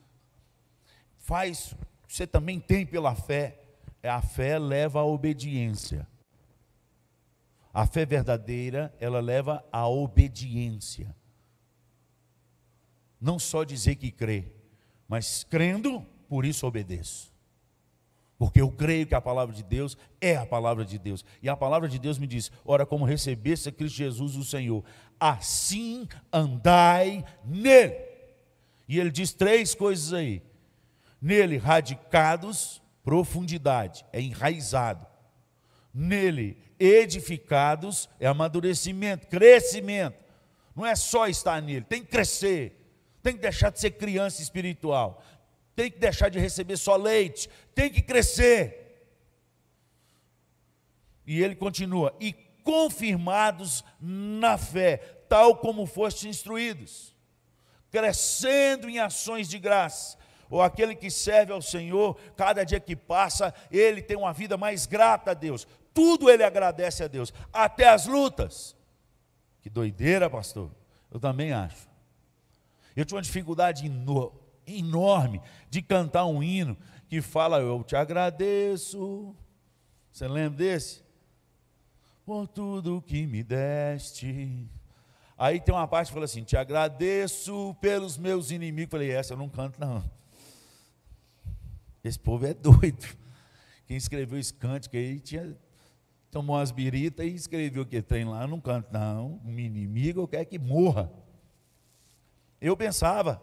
[1.16, 1.77] Faz,
[2.09, 3.62] você também tem pela fé.
[4.03, 6.09] É, a fé leva à obediência.
[7.72, 11.14] A fé verdadeira, ela leva à obediência.
[13.20, 14.53] Não só dizer que crê,
[15.07, 17.33] mas crendo, por isso obedeço.
[18.38, 21.25] Porque eu creio que a palavra de Deus é a palavra de Deus.
[21.43, 24.85] E a palavra de Deus me diz: ora, como recebesse a Cristo Jesus o Senhor,
[25.19, 27.97] assim andai nele.
[28.88, 30.41] E ele diz três coisas aí:
[31.21, 35.05] nele, radicados, profundidade, é enraizado.
[35.93, 40.17] Nele, edificados, é amadurecimento, crescimento.
[40.77, 42.88] Não é só estar nele, tem que crescer,
[43.21, 45.25] tem que deixar de ser criança espiritual,
[45.79, 49.01] tem que deixar de receber só leite, tem que crescer.
[51.25, 52.33] E ele continua: e
[52.64, 54.97] confirmados na fé,
[55.29, 57.14] tal como fostes instruídos,
[57.93, 60.19] crescendo em ações de graça.
[60.51, 64.85] Ou aquele que serve ao Senhor, cada dia que passa, ele tem uma vida mais
[64.85, 65.64] grata a Deus.
[65.95, 68.75] Tudo ele agradece a Deus, até as lutas.
[69.61, 70.73] Que doideira, pastor.
[71.09, 71.87] Eu também acho.
[72.97, 76.76] Eu tinha uma dificuldade enorme enorme de cantar um hino
[77.09, 79.35] que fala: Eu te agradeço.
[80.12, 81.02] Você lembra desse?
[82.24, 84.68] Por tudo que me deste.
[85.37, 88.90] Aí tem uma parte que fala assim: Te agradeço pelos meus inimigos.
[88.90, 90.04] Falei: Essa eu não canto, não.
[92.02, 93.07] Esse povo é doido.
[93.87, 95.57] Quem escreveu esse cântico aí tinha,
[96.31, 98.42] tomou umas biritas e escreveu o que tem lá.
[98.42, 99.40] Eu não canto, não.
[99.44, 101.11] Um inimigo eu quero que morra.
[102.61, 103.40] Eu pensava,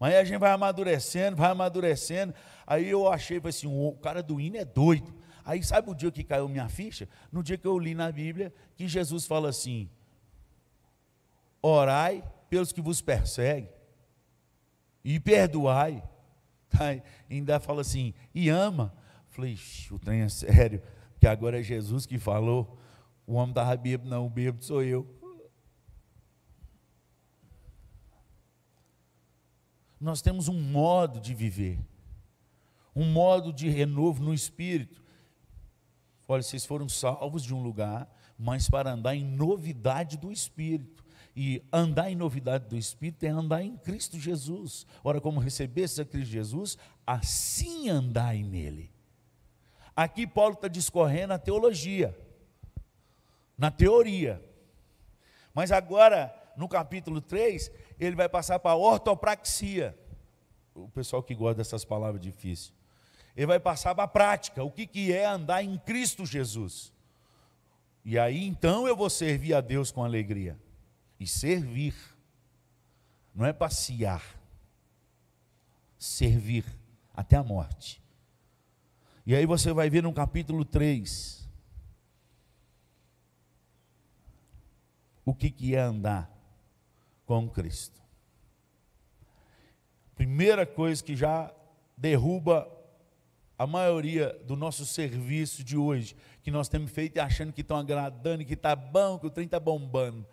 [0.00, 2.34] mas aí a gente vai amadurecendo, vai amadurecendo.
[2.66, 5.14] Aí eu achei, assim, o cara do hino é doido.
[5.44, 7.06] Aí sabe o dia que caiu minha ficha?
[7.30, 9.90] No dia que eu li na Bíblia que Jesus fala assim:
[11.60, 13.70] orai pelos que vos perseguem
[15.04, 16.02] e perdoai.
[16.70, 17.02] Tá?
[17.28, 18.94] Ainda fala assim, e ama.
[19.28, 19.58] Falei,
[19.90, 20.82] o trem é sério,
[21.18, 22.78] que agora é Jesus que falou.
[23.26, 25.19] O homem estava bêbado, não, o bêbado sou eu.
[30.00, 31.78] Nós temos um modo de viver,
[32.96, 35.02] um modo de renovo no espírito.
[36.26, 41.04] Olha, vocês foram salvos de um lugar, mas para andar em novidade do espírito.
[41.36, 44.86] E andar em novidade do espírito é andar em Cristo Jesus.
[45.04, 48.90] Ora, como recebesse a Cristo Jesus, assim andai nele.
[49.94, 52.16] Aqui Paulo está discorrendo a teologia,
[53.56, 54.42] na teoria.
[55.52, 59.96] Mas agora, no capítulo 3, ele vai passar para ortopraxia.
[60.74, 62.72] O pessoal que gosta dessas palavras difíceis.
[63.36, 64.64] Ele vai passar para a prática.
[64.64, 66.92] O que, que é andar em Cristo Jesus?
[68.02, 70.58] E aí então eu vou servir a Deus com alegria.
[71.18, 71.94] E servir.
[73.34, 74.24] Não é passear.
[75.98, 76.64] Servir
[77.14, 78.02] até a morte.
[79.26, 81.38] E aí você vai ver no capítulo 3
[85.22, 86.39] o que, que é andar
[87.30, 88.02] com Cristo.
[90.16, 91.54] Primeira coisa que já
[91.96, 92.68] derruba
[93.56, 98.44] a maioria do nosso serviço de hoje, que nós temos feito achando que estão agradando,
[98.44, 100.26] que está bom, que o trem está bombando.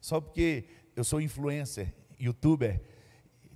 [0.00, 0.64] Só porque
[0.96, 2.82] eu sou influencer, youtuber,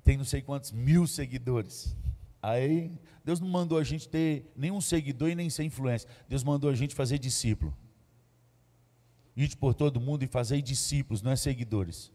[0.04, 1.96] tem não sei quantos mil seguidores.
[2.40, 6.08] Aí, Deus não mandou a gente ter nenhum seguidor e nem ser influência.
[6.28, 7.76] Deus mandou a gente fazer discípulo.
[9.36, 12.14] Ir por todo mundo e fazer discípulos, não é seguidores.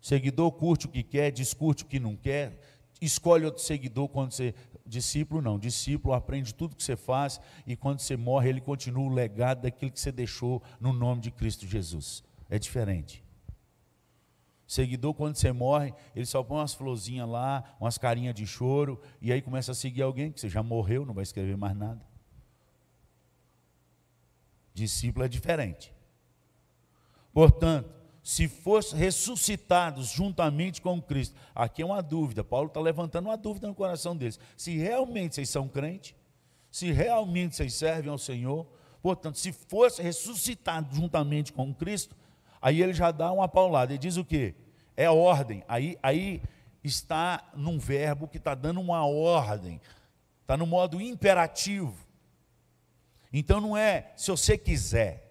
[0.00, 2.60] Seguidor curte o que quer, discute o que não quer,
[3.00, 4.54] escolhe outro seguidor quando você.
[4.86, 9.12] Discípulo não, discípulo aprende tudo que você faz e quando você morre, ele continua o
[9.12, 12.24] legado daquilo que você deixou no nome de Cristo Jesus.
[12.48, 13.22] É diferente.
[14.66, 19.32] Seguidor, quando você morre, ele só põe umas florzinhas lá, umas carinhas de choro, e
[19.32, 22.00] aí começa a seguir alguém que você já morreu, não vai escrever mais nada.
[24.72, 25.92] Discípulo é diferente.
[27.32, 27.97] Portanto,
[28.28, 31.34] se fossem ressuscitados juntamente com Cristo.
[31.54, 34.38] Aqui é uma dúvida, Paulo está levantando uma dúvida no coração deles.
[34.54, 36.14] Se realmente vocês são crentes,
[36.70, 38.66] se realmente vocês servem ao Senhor,
[39.00, 42.14] portanto, se fosse ressuscitado juntamente com Cristo,
[42.60, 44.54] aí ele já dá uma paulada, ele diz o quê?
[44.94, 46.42] É ordem, aí, aí
[46.84, 49.80] está num verbo que está dando uma ordem,
[50.42, 51.96] está no modo imperativo.
[53.32, 55.27] Então não é se você quiser,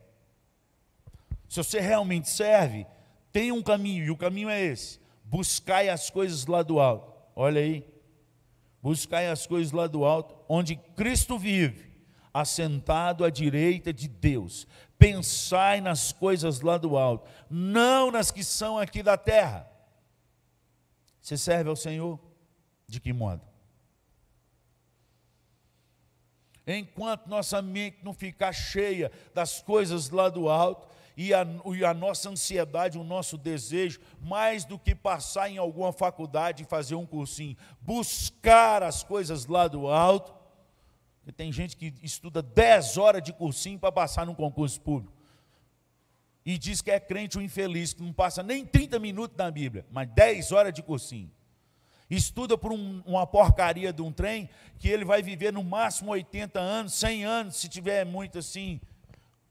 [1.48, 2.86] se você realmente serve,
[3.32, 7.14] tem um caminho, e o caminho é esse: buscai as coisas lá do alto.
[7.36, 7.88] Olha aí.
[8.82, 11.92] Buscai as coisas lá do alto, onde Cristo vive,
[12.34, 14.68] assentado à direita de Deus.
[14.98, 19.70] Pensai nas coisas lá do alto, não nas que são aqui da terra.
[21.22, 22.20] Você serve ao Senhor?
[22.88, 23.42] De que modo?
[26.66, 31.44] Enquanto nossa mente não ficar cheia das coisas lá do alto, e a,
[31.76, 36.66] e a nossa ansiedade, o nosso desejo, mais do que passar em alguma faculdade e
[36.68, 40.32] fazer um cursinho, buscar as coisas lá do alto.
[41.36, 45.12] Tem gente que estuda 10 horas de cursinho para passar num concurso público.
[46.46, 49.86] E diz que é crente ou infeliz, que não passa nem 30 minutos na Bíblia,
[49.92, 51.32] mas 10 horas de cursinho
[52.10, 54.50] estuda por um, uma porcaria de um trem,
[54.80, 58.80] que ele vai viver no máximo 80 anos, 100 anos, se tiver muito assim,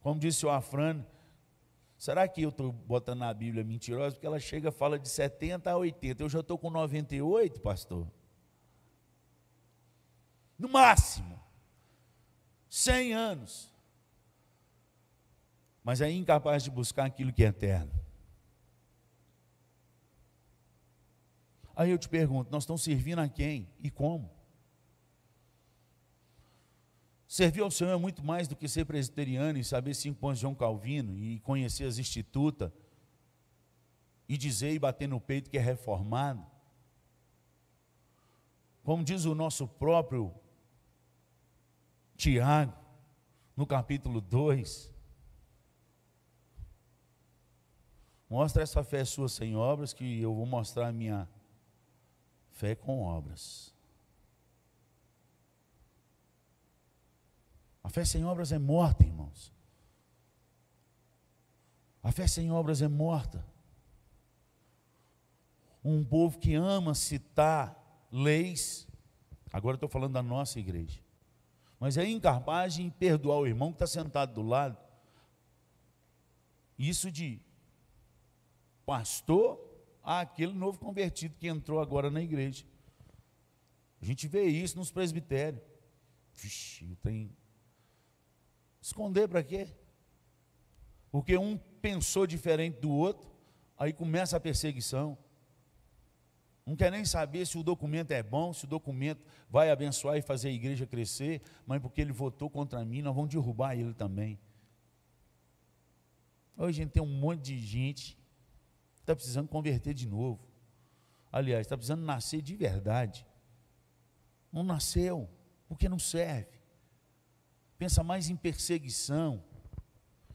[0.01, 1.05] como disse o Afrano,
[1.99, 4.15] Será que eu estou botando na Bíblia mentirosa?
[4.15, 6.23] Porque ela chega fala de 70 a 80.
[6.23, 8.07] Eu já estou com 98, pastor.
[10.59, 11.41] No máximo.
[12.69, 13.73] 100 anos.
[15.83, 17.93] Mas é incapaz de buscar aquilo que é eterno.
[21.75, 24.36] Aí eu te pergunto: nós estamos servindo a quem e como?
[27.37, 30.41] Servir ao Senhor é muito mais do que ser presbiteriano e saber cinco pontos de
[30.41, 32.73] João Calvino e conhecer as institutas
[34.27, 36.43] e dizer e bater no peito que é reformado.
[38.83, 40.33] Como diz o nosso próprio
[42.17, 42.73] Tiago,
[43.55, 44.91] no capítulo 2,
[48.31, 51.29] mostra essa fé sua sem obras, que eu vou mostrar a minha
[52.49, 53.76] fé com obras.
[57.87, 59.55] A fé sem obras é morta, irmãos.
[62.03, 63.47] A fé sem obras é morta.
[65.85, 68.89] Um povo que ama citar leis,
[69.53, 71.01] agora estou falando da nossa igreja,
[71.79, 74.77] mas é incapaz de perdoar o irmão que está sentado do lado.
[76.77, 77.41] Isso de
[78.85, 79.65] pastor
[80.03, 82.65] a aquele novo convertido que entrou agora na igreja.
[84.03, 85.63] A gente vê isso nos presbitérios.
[86.35, 87.31] Vixe, tem
[88.87, 89.67] Esconder para quê?
[91.11, 93.29] Porque um pensou diferente do outro,
[93.77, 95.19] aí começa a perseguição.
[96.65, 99.21] Não quer nem saber se o documento é bom, se o documento
[99.51, 103.29] vai abençoar e fazer a igreja crescer, mas porque ele votou contra mim, nós vamos
[103.29, 104.39] derrubar ele também.
[106.57, 110.47] Hoje a gente tem um monte de gente que está precisando converter de novo.
[111.33, 113.27] Aliás, está precisando nascer de verdade.
[114.53, 115.29] Não nasceu,
[115.67, 116.56] porque não serve
[117.79, 119.43] pensa mais em perseguição,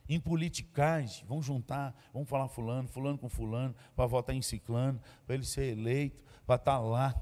[0.08, 1.25] em politicagem.
[1.27, 5.77] Vamos juntar, vamos falar fulano, fulano com fulano, para votar em ciclano, para ele ser
[5.77, 7.15] eleito, para estar tá lá.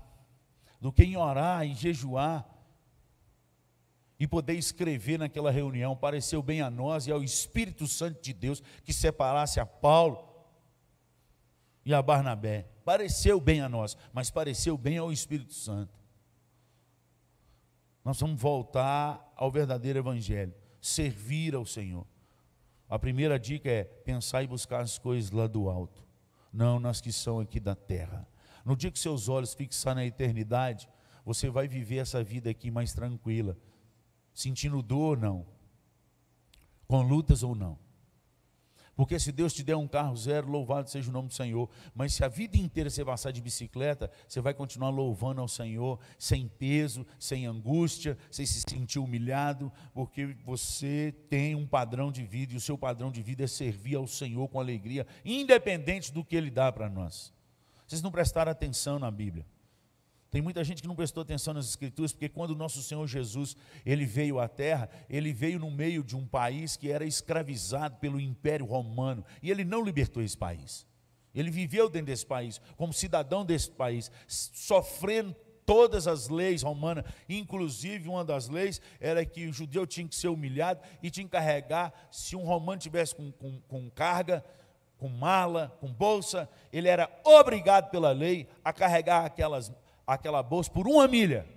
[0.80, 2.48] Do que em orar e jejuar
[4.20, 8.62] e poder escrever naquela reunião, pareceu bem a nós e ao Espírito Santo de Deus
[8.84, 10.30] que separasse a Paulo
[11.86, 12.68] e a Barnabé.
[12.84, 15.99] Pareceu bem a nós, mas pareceu bem ao Espírito Santo.
[18.10, 20.52] Nós vamos voltar ao verdadeiro Evangelho,
[20.82, 22.08] servir ao Senhor.
[22.90, 26.04] A primeira dica é pensar e buscar as coisas lá do alto,
[26.52, 28.28] não nas que são aqui da terra.
[28.66, 30.90] No dia que seus olhos fixar na eternidade,
[31.24, 33.56] você vai viver essa vida aqui mais tranquila,
[34.34, 35.46] sentindo dor ou não,
[36.88, 37.78] com lutas ou não.
[39.00, 41.70] Porque se Deus te der um carro zero, louvado seja o nome do Senhor.
[41.96, 45.98] Mas se a vida inteira você passar de bicicleta, você vai continuar louvando ao Senhor,
[46.18, 52.52] sem peso, sem angústia, sem se sentir humilhado, porque você tem um padrão de vida
[52.54, 56.36] e o seu padrão de vida é servir ao Senhor com alegria, independente do que
[56.36, 57.32] Ele dá para nós.
[57.88, 59.46] Vocês não prestaram atenção na Bíblia.
[60.32, 63.56] Tem muita gente que não prestou atenção nas escrituras, porque quando o nosso Senhor Jesus,
[63.84, 68.20] ele veio à terra, ele veio no meio de um país que era escravizado pelo
[68.20, 70.86] Império Romano, e ele não libertou esse país.
[71.34, 78.10] Ele viveu dentro desse país, como cidadão desse país, sofrendo todas as leis romanas, inclusive
[78.10, 81.94] uma das leis era que o judeu tinha que ser humilhado e tinha que carregar,
[82.12, 84.44] se um romano tivesse com, com, com carga,
[84.98, 89.72] com mala, com bolsa, ele era obrigado pela lei a carregar aquelas
[90.14, 91.48] aquela bolsa por uma milha.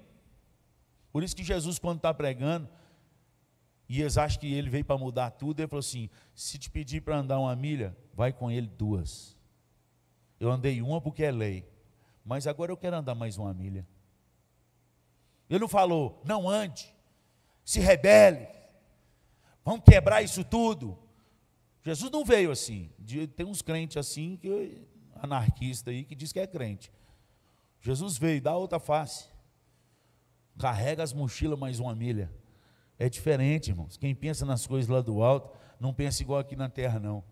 [1.12, 2.68] Por isso que Jesus, quando está pregando,
[3.88, 7.02] e eles acham que ele veio para mudar tudo, ele falou assim: se te pedir
[7.02, 9.36] para andar uma milha, vai com ele duas.
[10.40, 11.68] Eu andei uma porque é lei,
[12.24, 13.86] mas agora eu quero andar mais uma milha.
[15.48, 16.94] Ele não falou, não ande,
[17.64, 18.48] se rebele,
[19.64, 20.98] vamos quebrar isso tudo.
[21.84, 22.90] Jesus não veio assim.
[23.36, 24.86] Tem uns crentes assim, que
[25.16, 26.90] anarquista aí, que diz que é crente.
[27.82, 29.26] Jesus veio, dá outra face.
[30.58, 32.32] Carrega as mochilas mais uma milha.
[32.96, 33.96] É diferente, irmãos.
[33.96, 37.24] Quem pensa nas coisas lá do alto, não pensa igual aqui na terra, não.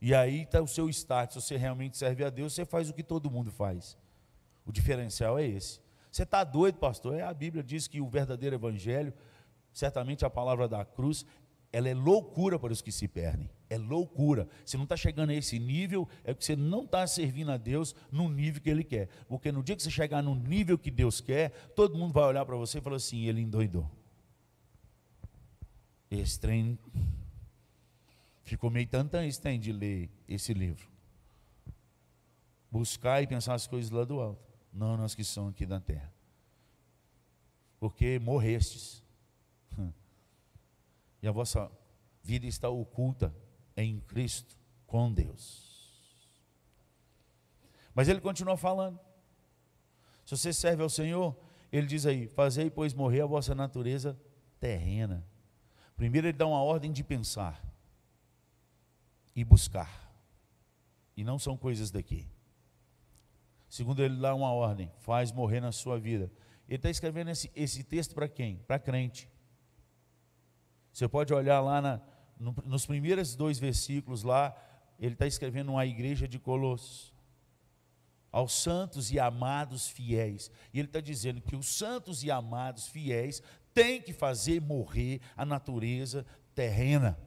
[0.00, 1.42] E aí está o seu status.
[1.42, 3.96] Se você realmente serve a Deus, você faz o que todo mundo faz.
[4.66, 5.80] O diferencial é esse.
[6.12, 7.14] Você está doido, pastor?
[7.14, 9.14] É, a Bíblia diz que o verdadeiro evangelho,
[9.72, 11.24] certamente a palavra da cruz,
[11.72, 13.50] ela é loucura para os que se perdem.
[13.68, 14.48] É loucura.
[14.64, 17.94] Você não está chegando a esse nível, é porque você não está servindo a Deus
[18.12, 19.08] no nível que Ele quer.
[19.28, 22.44] Porque no dia que você chegar no nível que Deus quer, todo mundo vai olhar
[22.44, 23.90] para você e falar assim: Ele endoidou.
[26.08, 26.78] Esse trem
[28.44, 30.88] ficou meio tantãs tem de ler esse livro.
[32.70, 36.12] Buscar e pensar as coisas lá do alto, não nós que somos aqui da terra.
[37.80, 39.02] Porque morrestes.
[41.22, 41.72] E a vossa
[42.22, 43.34] vida está oculta
[43.76, 44.56] em Cristo
[44.86, 45.66] com Deus.
[47.94, 48.98] Mas ele continua falando.
[50.24, 51.36] Se você serve ao Senhor,
[51.72, 54.18] ele diz aí: Fazei, pois, morrer a vossa natureza
[54.58, 55.26] terrena.
[55.96, 57.62] Primeiro, ele dá uma ordem de pensar
[59.34, 60.12] e buscar.
[61.16, 62.28] E não são coisas daqui.
[63.68, 66.30] Segundo, ele dá uma ordem: faz morrer na sua vida.
[66.68, 68.56] Ele está escrevendo esse, esse texto para quem?
[68.66, 69.28] Para crente.
[70.92, 72.00] Você pode olhar lá na,
[72.38, 74.56] no, nos primeiros dois versículos lá,
[74.98, 77.14] ele está escrevendo uma igreja de Colossos.
[78.30, 80.50] Aos santos e amados fiéis.
[80.72, 85.44] E ele está dizendo que os santos e amados fiéis têm que fazer morrer a
[85.44, 87.18] natureza terrena.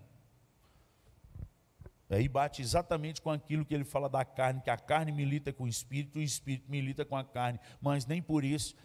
[2.09, 5.65] Aí bate exatamente com aquilo que ele fala da carne, que a carne milita com
[5.65, 8.75] o espírito, o espírito milita com a carne, mas nem por isso.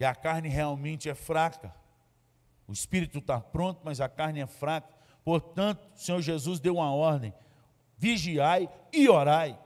[0.00, 1.74] E a carne realmente é fraca.
[2.66, 4.92] O espírito está pronto, mas a carne é fraca.
[5.24, 7.32] Portanto, o Senhor Jesus deu uma ordem:
[7.96, 9.58] vigiai e orai.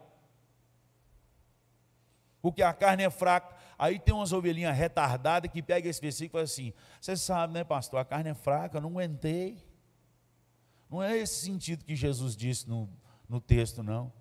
[2.42, 3.54] Porque a carne é fraca.
[3.78, 7.64] Aí tem umas ovelhinhas retardadas que pega esse versículo e fala assim: Você sabe, né,
[7.64, 8.00] pastor?
[8.00, 9.64] A carne é fraca, não aguentei.
[10.90, 12.90] Não é esse sentido que Jesus disse no,
[13.28, 14.12] no texto, não.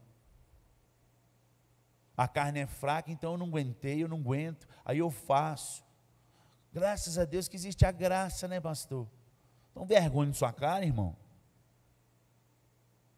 [2.16, 5.84] A carne é fraca, então eu não aguentei, eu não aguento, aí eu faço.
[6.72, 9.08] Graças a Deus que existe a graça, né, pastor?
[9.72, 11.16] Então, vergonha de sua cara, irmão.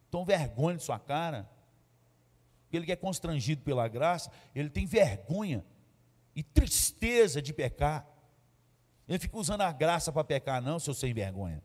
[0.08, 1.50] Então, vergonha de sua cara.
[2.72, 5.66] Ele que é constrangido pela graça, ele tem vergonha
[6.36, 8.08] e tristeza de pecar.
[9.08, 11.64] Ele fica usando a graça para pecar, não, seu sem vergonha.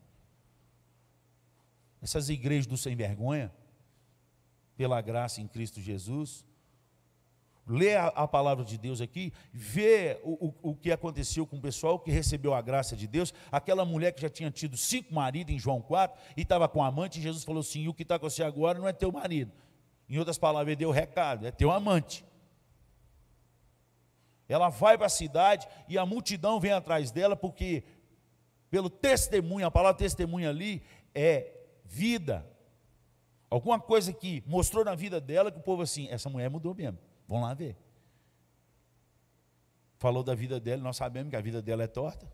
[2.01, 3.53] Essas igrejas do sem vergonha,
[4.77, 6.46] pela graça em Cristo Jesus,
[7.67, 11.61] lê a, a, palavra de Deus aqui, vê o, o, o, que aconteceu com o
[11.61, 15.53] pessoal que recebeu a graça de Deus, aquela mulher que já tinha tido cinco maridos
[15.53, 18.29] em João 4 e estava com amante, e Jesus falou assim: o que está com
[18.29, 19.53] você agora não é teu marido.
[20.09, 22.25] Em outras palavras, ele deu o recado, é teu amante.
[24.49, 27.83] Ela vai para a cidade e a multidão vem atrás dela, porque
[28.71, 31.53] pelo testemunho, a palavra testemunha ali é
[31.85, 32.47] vida.
[33.51, 36.99] Alguma coisa que mostrou na vida dela que o povo assim, essa mulher mudou mesmo.
[37.27, 37.77] Vão lá ver.
[39.99, 42.31] Falou da vida dela, nós sabemos que a vida dela é torta.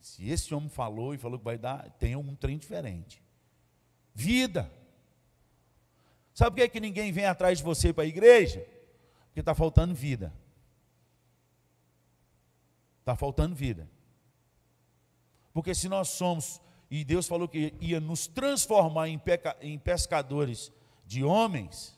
[0.00, 3.22] Se esse homem falou e falou que vai dar, tem um trem diferente.
[4.14, 4.70] Vida.
[6.34, 8.66] Sabe por que, é que ninguém vem atrás de você para a igreja?
[9.26, 10.32] Porque está faltando vida.
[13.00, 13.88] Está faltando vida.
[15.52, 16.60] Porque se nós somos
[16.90, 20.72] e Deus falou que ia nos transformar em, peca, em pescadores
[21.06, 21.96] de homens,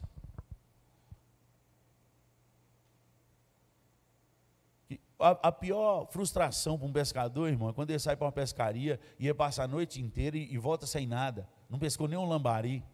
[5.22, 8.98] a, a pior frustração para um pescador, irmão, é quando ele sai para uma pescaria
[9.18, 12.28] e ele passa a noite inteira e, e volta sem nada, não pescou nem um
[12.28, 12.84] lambari.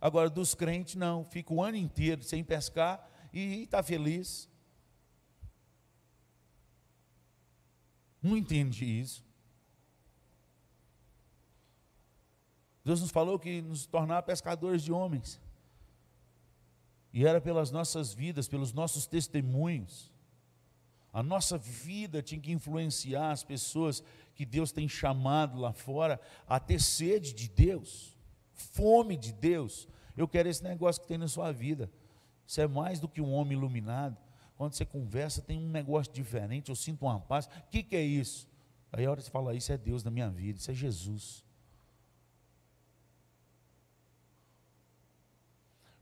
[0.00, 4.48] Agora, dos crentes, não, fica o ano inteiro sem pescar e está feliz.
[8.20, 9.24] Não entendi isso.
[12.84, 15.40] Deus nos falou que nos tornar pescadores de homens.
[17.12, 20.10] E era pelas nossas vidas, pelos nossos testemunhos.
[21.12, 24.02] A nossa vida tinha que influenciar as pessoas
[24.34, 28.16] que Deus tem chamado lá fora a ter sede de Deus,
[28.54, 29.86] fome de Deus.
[30.16, 31.90] Eu quero esse negócio que tem na sua vida.
[32.46, 34.16] Você é mais do que um homem iluminado.
[34.56, 36.70] Quando você conversa, tem um negócio diferente.
[36.70, 37.46] Eu sinto uma paz.
[37.46, 38.48] O que, que é isso?
[38.90, 41.44] Aí a hora que você fala, isso é Deus na minha vida, isso é Jesus.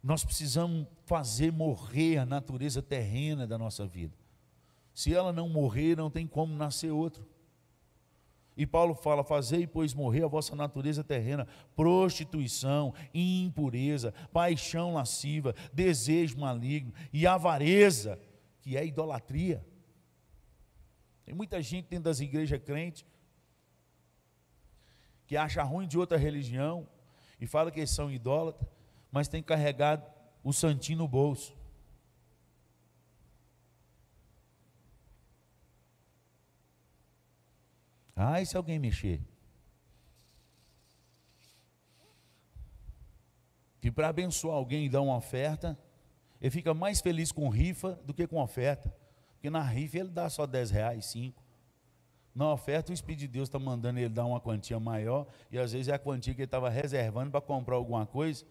[0.02, 4.16] Nós precisamos fazer morrer a natureza terrena da nossa vida.
[4.94, 7.26] Se ela não morrer, não tem como nascer outro.
[8.56, 11.46] E Paulo fala: Fazei, pois, morrer a vossa natureza terrena,
[11.76, 18.18] prostituição, impureza, paixão lasciva, desejo maligno e avareza,
[18.60, 19.64] que é idolatria.
[21.24, 23.04] Tem muita gente dentro das igrejas crentes
[25.26, 26.88] que acha ruim de outra religião
[27.40, 28.68] e fala que eles são idólatras
[29.10, 30.04] mas tem carregado
[30.42, 31.56] o santinho no bolso.
[38.14, 39.20] Ah, e se alguém mexer?
[43.80, 45.78] Que para abençoar alguém e dar uma oferta,
[46.40, 48.94] ele fica mais feliz com rifa do que com oferta.
[49.32, 51.42] Porque na rifa ele dá só 10 reais, 5.
[52.34, 55.72] Na oferta, o Espírito de Deus está mandando ele dar uma quantia maior, e às
[55.72, 58.44] vezes é a quantia que ele estava reservando para comprar alguma coisa,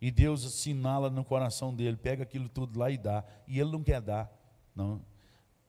[0.00, 3.22] e Deus assinala no coração dele, pega aquilo tudo lá e dá.
[3.46, 4.32] E ele não quer dar.
[4.74, 5.04] Não.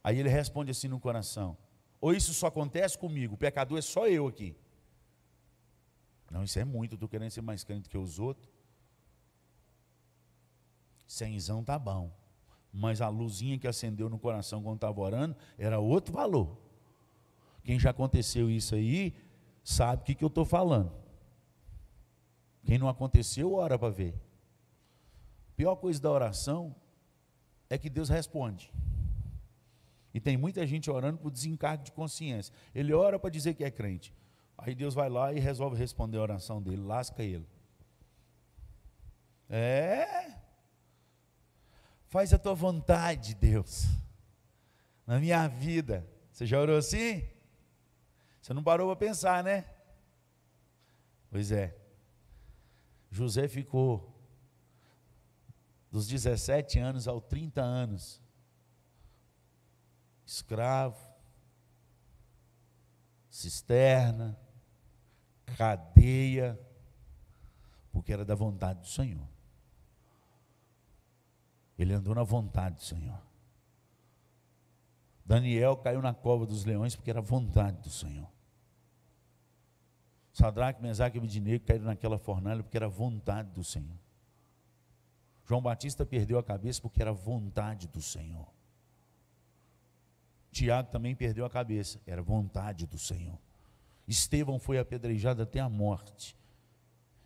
[0.04, 1.58] Aí ele responde assim no coração:
[2.00, 4.56] Ou isso só acontece comigo, o pecador é só eu aqui.
[6.32, 8.50] Não, isso é muito, estou querendo ser mais crente que os outros.
[11.06, 12.10] Cenzão tá bom.
[12.72, 16.58] Mas a luzinha que acendeu no coração quando estava orando era outro valor.
[17.66, 19.14] Quem já aconteceu isso aí,
[19.62, 21.01] sabe o que, que eu estou falando.
[22.72, 24.15] Quem não aconteceu, ora para ver.
[25.57, 26.74] Pior coisa da oração
[27.69, 28.72] é que Deus responde.
[30.13, 32.55] E tem muita gente orando por desencargo de consciência.
[32.74, 34.15] Ele ora para dizer que é crente.
[34.57, 37.45] Aí Deus vai lá e resolve responder a oração dele, lasca ele.
[39.49, 40.38] É.
[42.07, 43.84] Faz a tua vontade, Deus.
[45.05, 46.07] Na minha vida.
[46.32, 47.28] Você já orou assim?
[48.41, 49.65] Você não parou para pensar, né?
[51.30, 51.81] Pois é.
[53.12, 54.09] José ficou
[55.91, 58.22] dos 17 anos aos 30 anos
[60.26, 60.97] escravo,
[63.30, 64.39] cisterna,
[65.57, 66.57] cadeia,
[67.91, 69.28] porque era da vontade do Senhor.
[71.78, 73.22] Ele andou na vontade do Senhor.
[75.26, 78.31] Daniel caiu na cova dos leões porque era vontade do Senhor.
[80.34, 83.98] Sadraque, Mesaque e Abednego caíram naquela fornalha porque era vontade do Senhor.
[85.46, 88.48] João Batista perdeu a cabeça porque era vontade do Senhor.
[90.52, 93.38] Tiago também perdeu a cabeça, era vontade do Senhor.
[94.08, 96.38] Estevão foi apedrejado até a morte.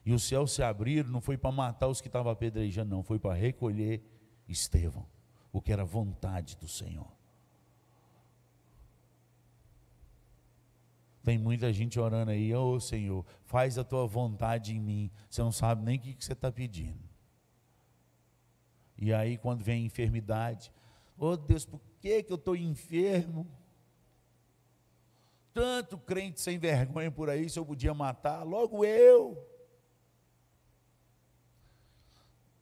[0.05, 3.17] E os céus se abriram, não foi para matar os que estavam apedrejando, não, foi
[3.17, 4.03] para recolher
[4.47, 5.05] Estevão,
[5.51, 7.11] porque era vontade do Senhor.
[11.25, 15.11] Tem muita gente orando aí, ô oh, Senhor, faz a tua vontade em mim.
[15.27, 16.99] Você não sabe nem o que você está pedindo.
[18.95, 20.71] E aí, quando vem a enfermidade,
[21.17, 23.47] ô oh, Deus, por que, que eu estou enfermo?
[25.51, 29.35] Tanto crente sem vergonha por aí, se eu podia matar, logo eu.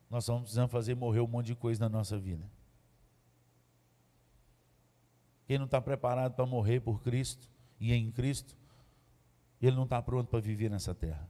[0.10, 2.50] Nós vamos precisando fazer morrer um monte de coisa na nossa vida.
[5.46, 7.52] Quem não está preparado para morrer por Cristo,
[7.84, 8.56] e em Cristo,
[9.62, 11.30] ele não está pronto para viver nessa terra.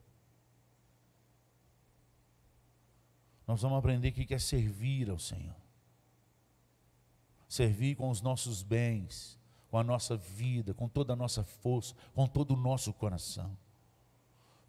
[3.48, 5.56] Nós vamos aprender o que é servir ao Senhor.
[7.50, 9.40] Servir com os nossos bens,
[9.72, 13.58] com a nossa vida, com toda a nossa força, com todo o nosso coração.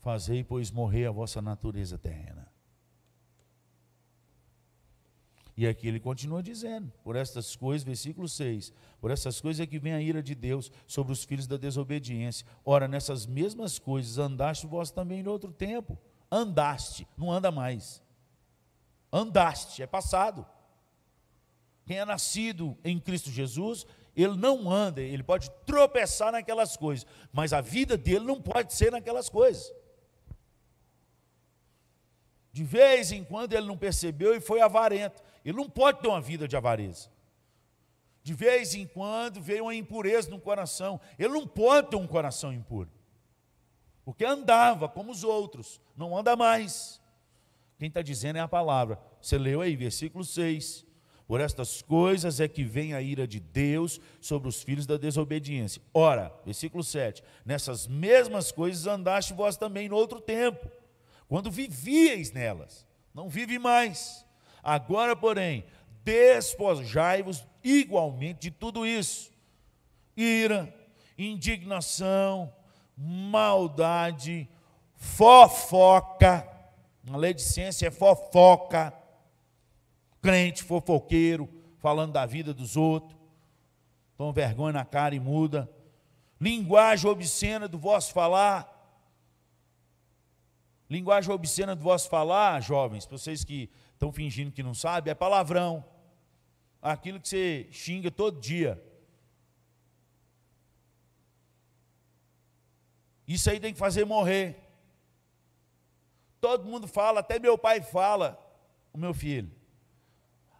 [0.01, 2.51] Fazei, pois, morrer a vossa natureza terrena.
[5.57, 9.79] E aqui ele continua dizendo: por estas coisas, versículo 6, por essas coisas é que
[9.79, 12.47] vem a ira de Deus sobre os filhos da desobediência.
[12.65, 15.99] Ora, nessas mesmas coisas andaste vós também em outro tempo.
[16.31, 18.03] Andaste, não anda mais.
[19.13, 20.45] Andaste, é passado.
[21.87, 23.87] Quem é nascido em Cristo Jesus,
[24.17, 28.91] ele não anda, ele pode tropeçar naquelas coisas, mas a vida dele não pode ser
[28.91, 29.73] naquelas coisas.
[32.51, 35.21] De vez em quando ele não percebeu e foi avarento.
[35.45, 37.09] Ele não pode ter uma vida de avareza.
[38.23, 40.99] De vez em quando veio uma impureza no coração.
[41.19, 42.91] Ele não pode ter um coração impuro.
[44.05, 47.01] Porque andava como os outros, não anda mais.
[47.79, 48.99] Quem está dizendo é a palavra.
[49.21, 50.87] Você leu aí, versículo 6.
[51.27, 55.83] Por estas coisas é que vem a ira de Deus sobre os filhos da desobediência.
[55.93, 60.71] Ora, versículo 7: Nessas mesmas coisas andaste vós também no outro tempo,
[61.27, 64.24] quando vivieis nelas, não vive mais.
[64.65, 65.63] Agora, porém,
[66.03, 69.31] despojai-vos igualmente de tudo isso:
[70.17, 70.75] ira,
[71.19, 72.51] indignação,
[72.97, 74.49] maldade,
[74.97, 76.49] fofoca.
[77.13, 78.95] A lei de ciência é fofoca.
[80.23, 81.47] Crente fofoqueiro,
[81.77, 83.15] falando da vida dos outros,
[84.17, 85.71] toma vergonha na cara e muda,
[86.41, 88.67] linguagem obscena do vosso falar,
[90.89, 95.85] linguagem obscena do vosso falar, jovens, vocês que estão fingindo que não sabem, é palavrão,
[96.83, 98.83] aquilo que você xinga todo dia.
[103.27, 104.61] Isso aí tem que fazer morrer.
[106.41, 108.39] Todo mundo fala, até meu pai fala,
[108.93, 109.51] o meu filho.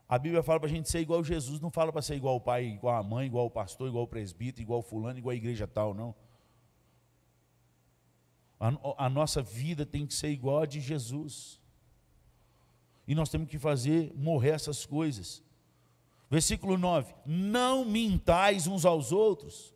[0.09, 2.35] A Bíblia fala para a gente ser igual a Jesus, não fala para ser igual
[2.35, 5.33] ao pai, igual a mãe, igual ao pastor, igual ao presbítero, igual ao fulano, igual
[5.33, 6.15] à igreja tal, não.
[8.59, 11.61] A, a nossa vida tem que ser igual a de Jesus.
[13.07, 15.43] E nós temos que fazer morrer essas coisas.
[16.31, 19.75] Versículo 9: Não mintais uns aos outros,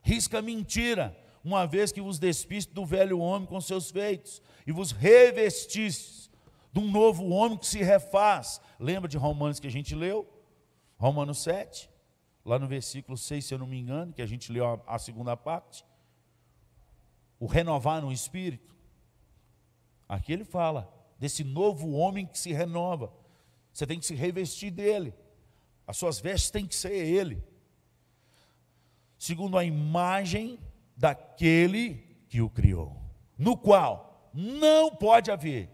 [0.00, 4.92] risca mentira, uma vez que vos despiste do velho homem com seus feitos, e vos
[4.92, 6.30] revestiste
[6.72, 8.60] de um novo homem que se refaz.
[8.78, 10.28] Lembra de Romanos que a gente leu?
[10.96, 11.88] Romanos 7,
[12.44, 15.36] lá no versículo 6, se eu não me engano, que a gente leu a segunda
[15.36, 15.84] parte.
[17.38, 18.74] O renovar no espírito.
[20.08, 23.12] Aqui ele fala desse novo homem que se renova.
[23.72, 25.14] Você tem que se revestir dele.
[25.86, 27.42] As suas vestes têm que ser ele.
[29.18, 30.58] Segundo a imagem
[30.96, 32.96] daquele que o criou,
[33.36, 35.70] no qual não pode haver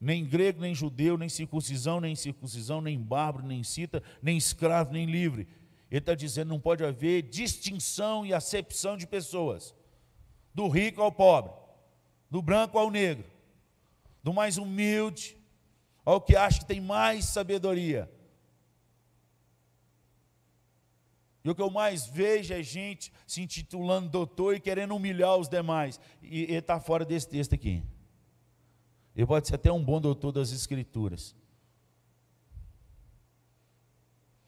[0.00, 5.04] nem grego, nem judeu, nem circuncisão, nem circuncisão, nem bárbaro, nem cita, nem escravo, nem
[5.04, 5.46] livre.
[5.90, 9.74] Ele está dizendo não pode haver distinção e acepção de pessoas,
[10.54, 11.52] do rico ao pobre,
[12.30, 13.24] do branco ao negro,
[14.22, 15.38] do mais humilde
[16.04, 18.10] ao que acha que tem mais sabedoria.
[21.42, 25.48] E o que eu mais vejo é gente se intitulando doutor e querendo humilhar os
[25.48, 25.98] demais.
[26.22, 27.82] E ele está fora desse texto aqui.
[29.16, 31.34] Ele pode ser até um bom doutor das Escrituras.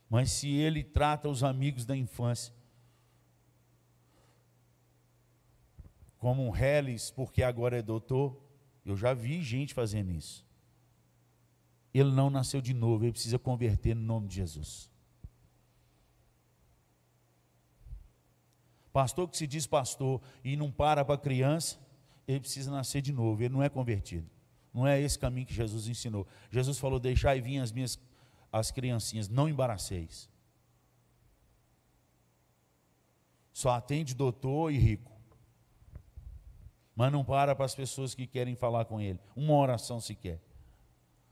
[0.08, 2.54] Mas se ele trata os amigos da infância
[6.18, 8.38] como um reles, porque agora é doutor,
[8.84, 10.44] eu já vi gente fazendo isso.
[11.92, 14.90] Ele não nasceu de novo, ele precisa converter no nome de Jesus.
[18.92, 21.78] Pastor que se diz pastor e não para para criança,
[22.26, 24.28] ele precisa nascer de novo, ele não é convertido.
[24.72, 26.26] Não é esse caminho que Jesus ensinou.
[26.50, 27.98] Jesus falou: Deixai vir as minhas
[28.50, 30.28] as criancinhas, não embaraceis.
[33.52, 35.11] Só atende doutor e rico.
[36.94, 39.18] Mas não para para as pessoas que querem falar com ele.
[39.34, 40.40] Uma oração sequer.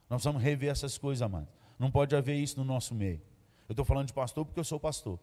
[0.09, 1.49] Nós precisamos rever essas coisas, amado.
[1.79, 3.21] Não pode haver isso no nosso meio.
[3.69, 5.19] Eu estou falando de pastor porque eu sou pastor.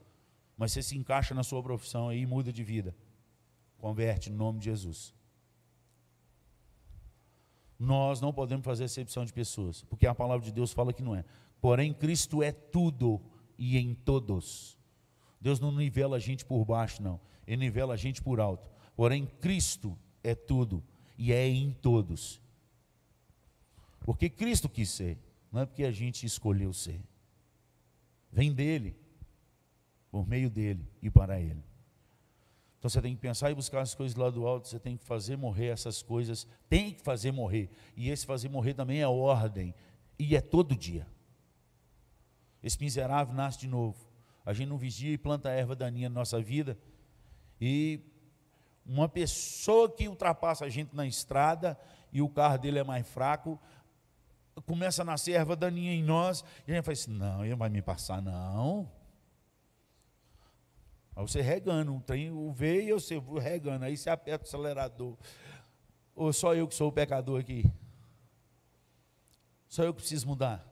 [0.56, 2.96] Mas você se encaixa na sua profissão e muda de vida.
[3.78, 5.14] Converte no nome de Jesus.
[7.80, 11.16] Nós não podemos fazer exceção de pessoas, porque a palavra de Deus fala que não
[11.16, 11.24] é.
[11.62, 13.22] Porém, Cristo é tudo
[13.58, 14.78] e em todos.
[15.40, 17.20] Deus não nivela a gente por baixo, não.
[17.46, 18.70] Ele nivela a gente por alto.
[18.96, 19.98] Porém, Cristo
[20.30, 20.84] é tudo
[21.18, 22.42] e é em todos.
[24.02, 25.18] Porque Cristo quis ser,
[25.52, 27.02] não é porque a gente escolheu ser.
[28.32, 28.96] Vem dele,
[30.12, 31.64] por meio dele e para ele.
[32.78, 35.04] Então você tem que pensar e buscar as coisas lá do alto, você tem que
[35.04, 37.70] fazer morrer essas coisas, tem que fazer morrer.
[37.96, 39.74] E esse fazer morrer também é ordem,
[40.20, 41.08] e é todo dia.
[42.62, 43.98] Esse miserável nasce de novo.
[44.46, 46.78] A gente não vigia e planta erva daninha na nossa vida.
[47.60, 48.00] E
[48.88, 51.78] uma pessoa que ultrapassa a gente na estrada
[52.12, 53.60] e o carro dele é mais fraco,
[54.66, 57.58] começa a nascer erva daninha em nós, e a gente fala assim: não, ele não
[57.58, 58.90] vai me passar, não.
[61.16, 65.18] Aí você regando, um trem, o veio e você regando, aí você aperta o acelerador.
[66.16, 67.66] Ou só eu que sou o pecador aqui?
[69.68, 70.66] Só eu que preciso mudar.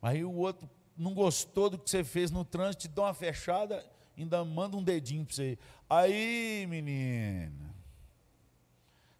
[0.00, 0.68] Aí o outro
[1.00, 3.84] não gostou do que você fez no trânsito, te dá uma fechada,
[4.16, 5.58] ainda manda um dedinho para você.
[5.88, 7.74] Aí, menina,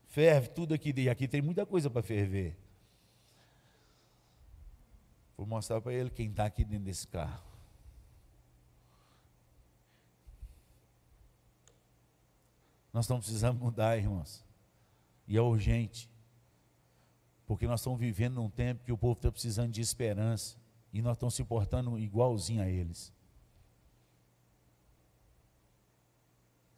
[0.08, 0.92] ferve tudo aqui.
[0.94, 2.54] E aqui tem muita coisa para ferver.
[5.38, 7.48] Vou mostrar para ele quem está aqui dentro desse carro.
[12.92, 14.44] Nós estamos precisando mudar, irmãos.
[15.26, 16.10] E é urgente.
[17.46, 20.59] Porque nós estamos vivendo num tempo que o povo está precisando de esperança.
[20.92, 23.12] E nós estamos se portando igualzinho a eles.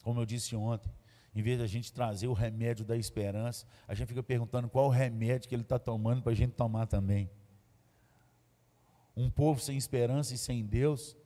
[0.02, 0.92] Como eu disse ontem,
[1.34, 4.86] em vez de a gente trazer o remédio da esperança, a gente fica perguntando qual
[4.86, 7.30] o remédio que ele está tomando para a gente tomar também
[9.16, 11.16] um povo sem esperança e sem Deus,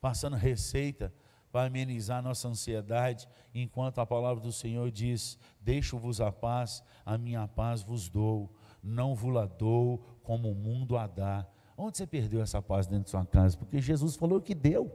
[0.00, 1.12] passando receita
[1.50, 7.46] para amenizar nossa ansiedade, enquanto a palavra do Senhor diz: Deixo-vos a paz, a minha
[7.48, 11.46] paz vos dou, não vos dou como o mundo a dá.
[11.76, 13.56] Onde você perdeu essa paz dentro de sua casa?
[13.56, 14.90] Porque Jesus falou que deu.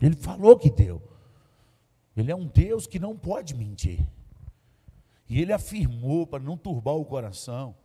[0.00, 1.02] Ele falou que deu.
[2.16, 4.06] Ele é um Deus que não pode mentir.
[5.28, 7.76] E ele afirmou para não turbar o coração.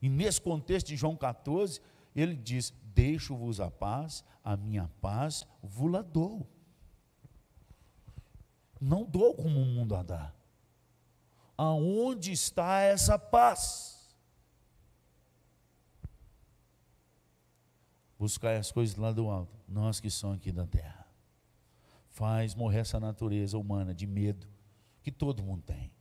[0.00, 1.80] E nesse contexto de João 14,
[2.14, 6.46] ele diz: Deixo-vos a paz, a minha paz vos dou.
[8.82, 10.32] Não dou como o mundo a dá.
[11.56, 14.12] Aonde está essa paz?
[18.18, 21.06] Buscar as coisas lá do alto, nós que somos aqui da terra.
[22.08, 24.48] Faz morrer essa natureza humana de medo
[25.00, 25.92] que todo mundo tem.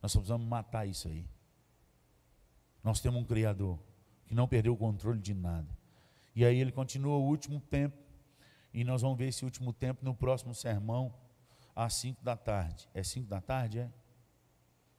[0.00, 1.28] Nós precisamos matar isso aí.
[2.82, 3.78] Nós temos um Criador
[4.26, 5.68] que não perdeu o controle de nada.
[6.34, 7.98] E aí ele continua o último tempo.
[8.72, 11.12] E nós vamos ver esse último tempo no próximo sermão,
[11.74, 12.88] às 5 da tarde.
[12.94, 13.90] É 5 da tarde, é?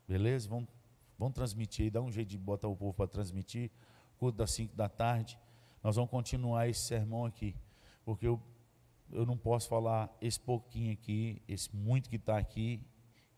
[0.08, 0.50] Beleza?
[0.50, 0.70] Vamos,
[1.18, 3.72] vamos transmitir aí, dá um jeito de botar o povo para transmitir.
[4.18, 5.40] Culto das 5 da tarde.
[5.84, 7.56] Nós vamos continuar esse sermão aqui.
[8.04, 8.42] Porque eu,
[9.12, 12.86] eu não posso falar esse pouquinho aqui, esse muito que está aqui,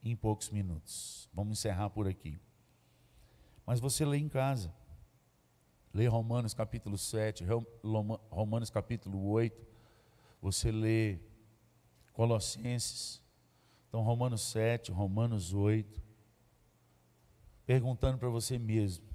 [0.03, 1.29] em poucos minutos.
[1.33, 2.39] Vamos encerrar por aqui.
[3.65, 4.73] Mas você lê em casa.
[5.93, 7.45] Lê Romanos capítulo 7,
[8.29, 9.65] Romanos capítulo 8.
[10.41, 11.19] Você lê
[12.11, 13.22] Colossenses.
[13.93, 16.01] Então, Romanos 7, Romanos 8.
[17.63, 19.05] Perguntando para você mesmo: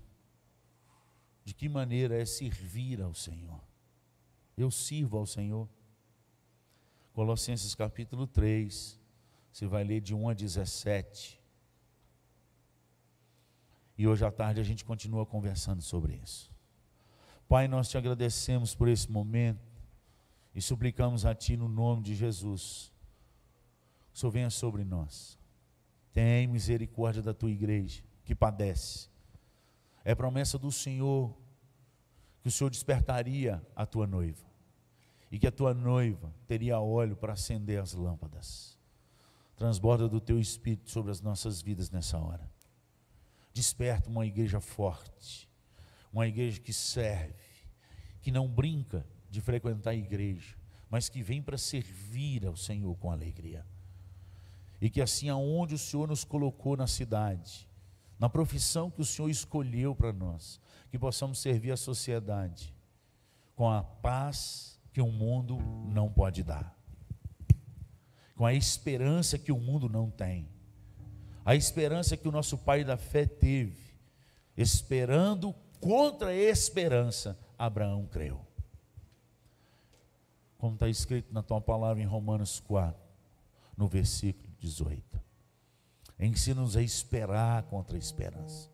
[1.44, 3.60] de que maneira é servir ao Senhor?
[4.56, 5.68] Eu sirvo ao Senhor.
[7.12, 9.00] Colossenses capítulo 3,
[9.50, 11.42] você vai ler de 1 a 17.
[13.96, 16.52] E hoje à tarde a gente continua conversando sobre isso.
[17.48, 19.66] Pai, nós te agradecemos por esse momento
[20.54, 22.96] e suplicamos a Ti no nome de Jesus.
[24.18, 25.38] Senhor venha sobre nós.
[26.12, 29.08] Tem misericórdia da Tua igreja que padece.
[30.04, 31.36] É promessa do Senhor
[32.42, 34.46] que o Senhor despertaria a Tua noiva
[35.30, 38.78] e que a Tua noiva teria óleo para acender as lâmpadas
[39.58, 42.48] transborda do teu espírito sobre as nossas vidas nessa hora.
[43.52, 45.50] Desperta uma igreja forte,
[46.12, 47.34] uma igreja que serve,
[48.22, 50.56] que não brinca de frequentar a igreja,
[50.88, 53.66] mas que vem para servir ao Senhor com alegria.
[54.80, 57.68] E que assim, aonde o Senhor nos colocou na cidade,
[58.18, 60.60] na profissão que o Senhor escolheu para nós,
[60.90, 62.74] que possamos servir a sociedade
[63.54, 65.58] com a paz que o mundo
[65.92, 66.78] não pode dar
[68.38, 70.48] com a esperança que o mundo não tem.
[71.44, 73.98] A esperança que o nosso pai da fé teve,
[74.56, 78.40] esperando contra a esperança, Abraão creu.
[80.56, 82.96] Como está escrito na tua palavra em Romanos 4,
[83.76, 85.20] no versículo 18.
[86.18, 88.70] Ensina-nos a esperar contra a esperança,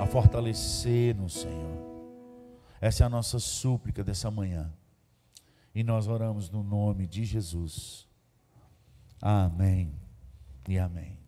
[0.00, 1.94] a fortalecer no Senhor.
[2.80, 4.72] Essa é a nossa súplica dessa manhã.
[5.74, 8.06] E nós oramos no nome de Jesus.
[9.20, 9.92] Amém
[10.68, 11.23] e amém.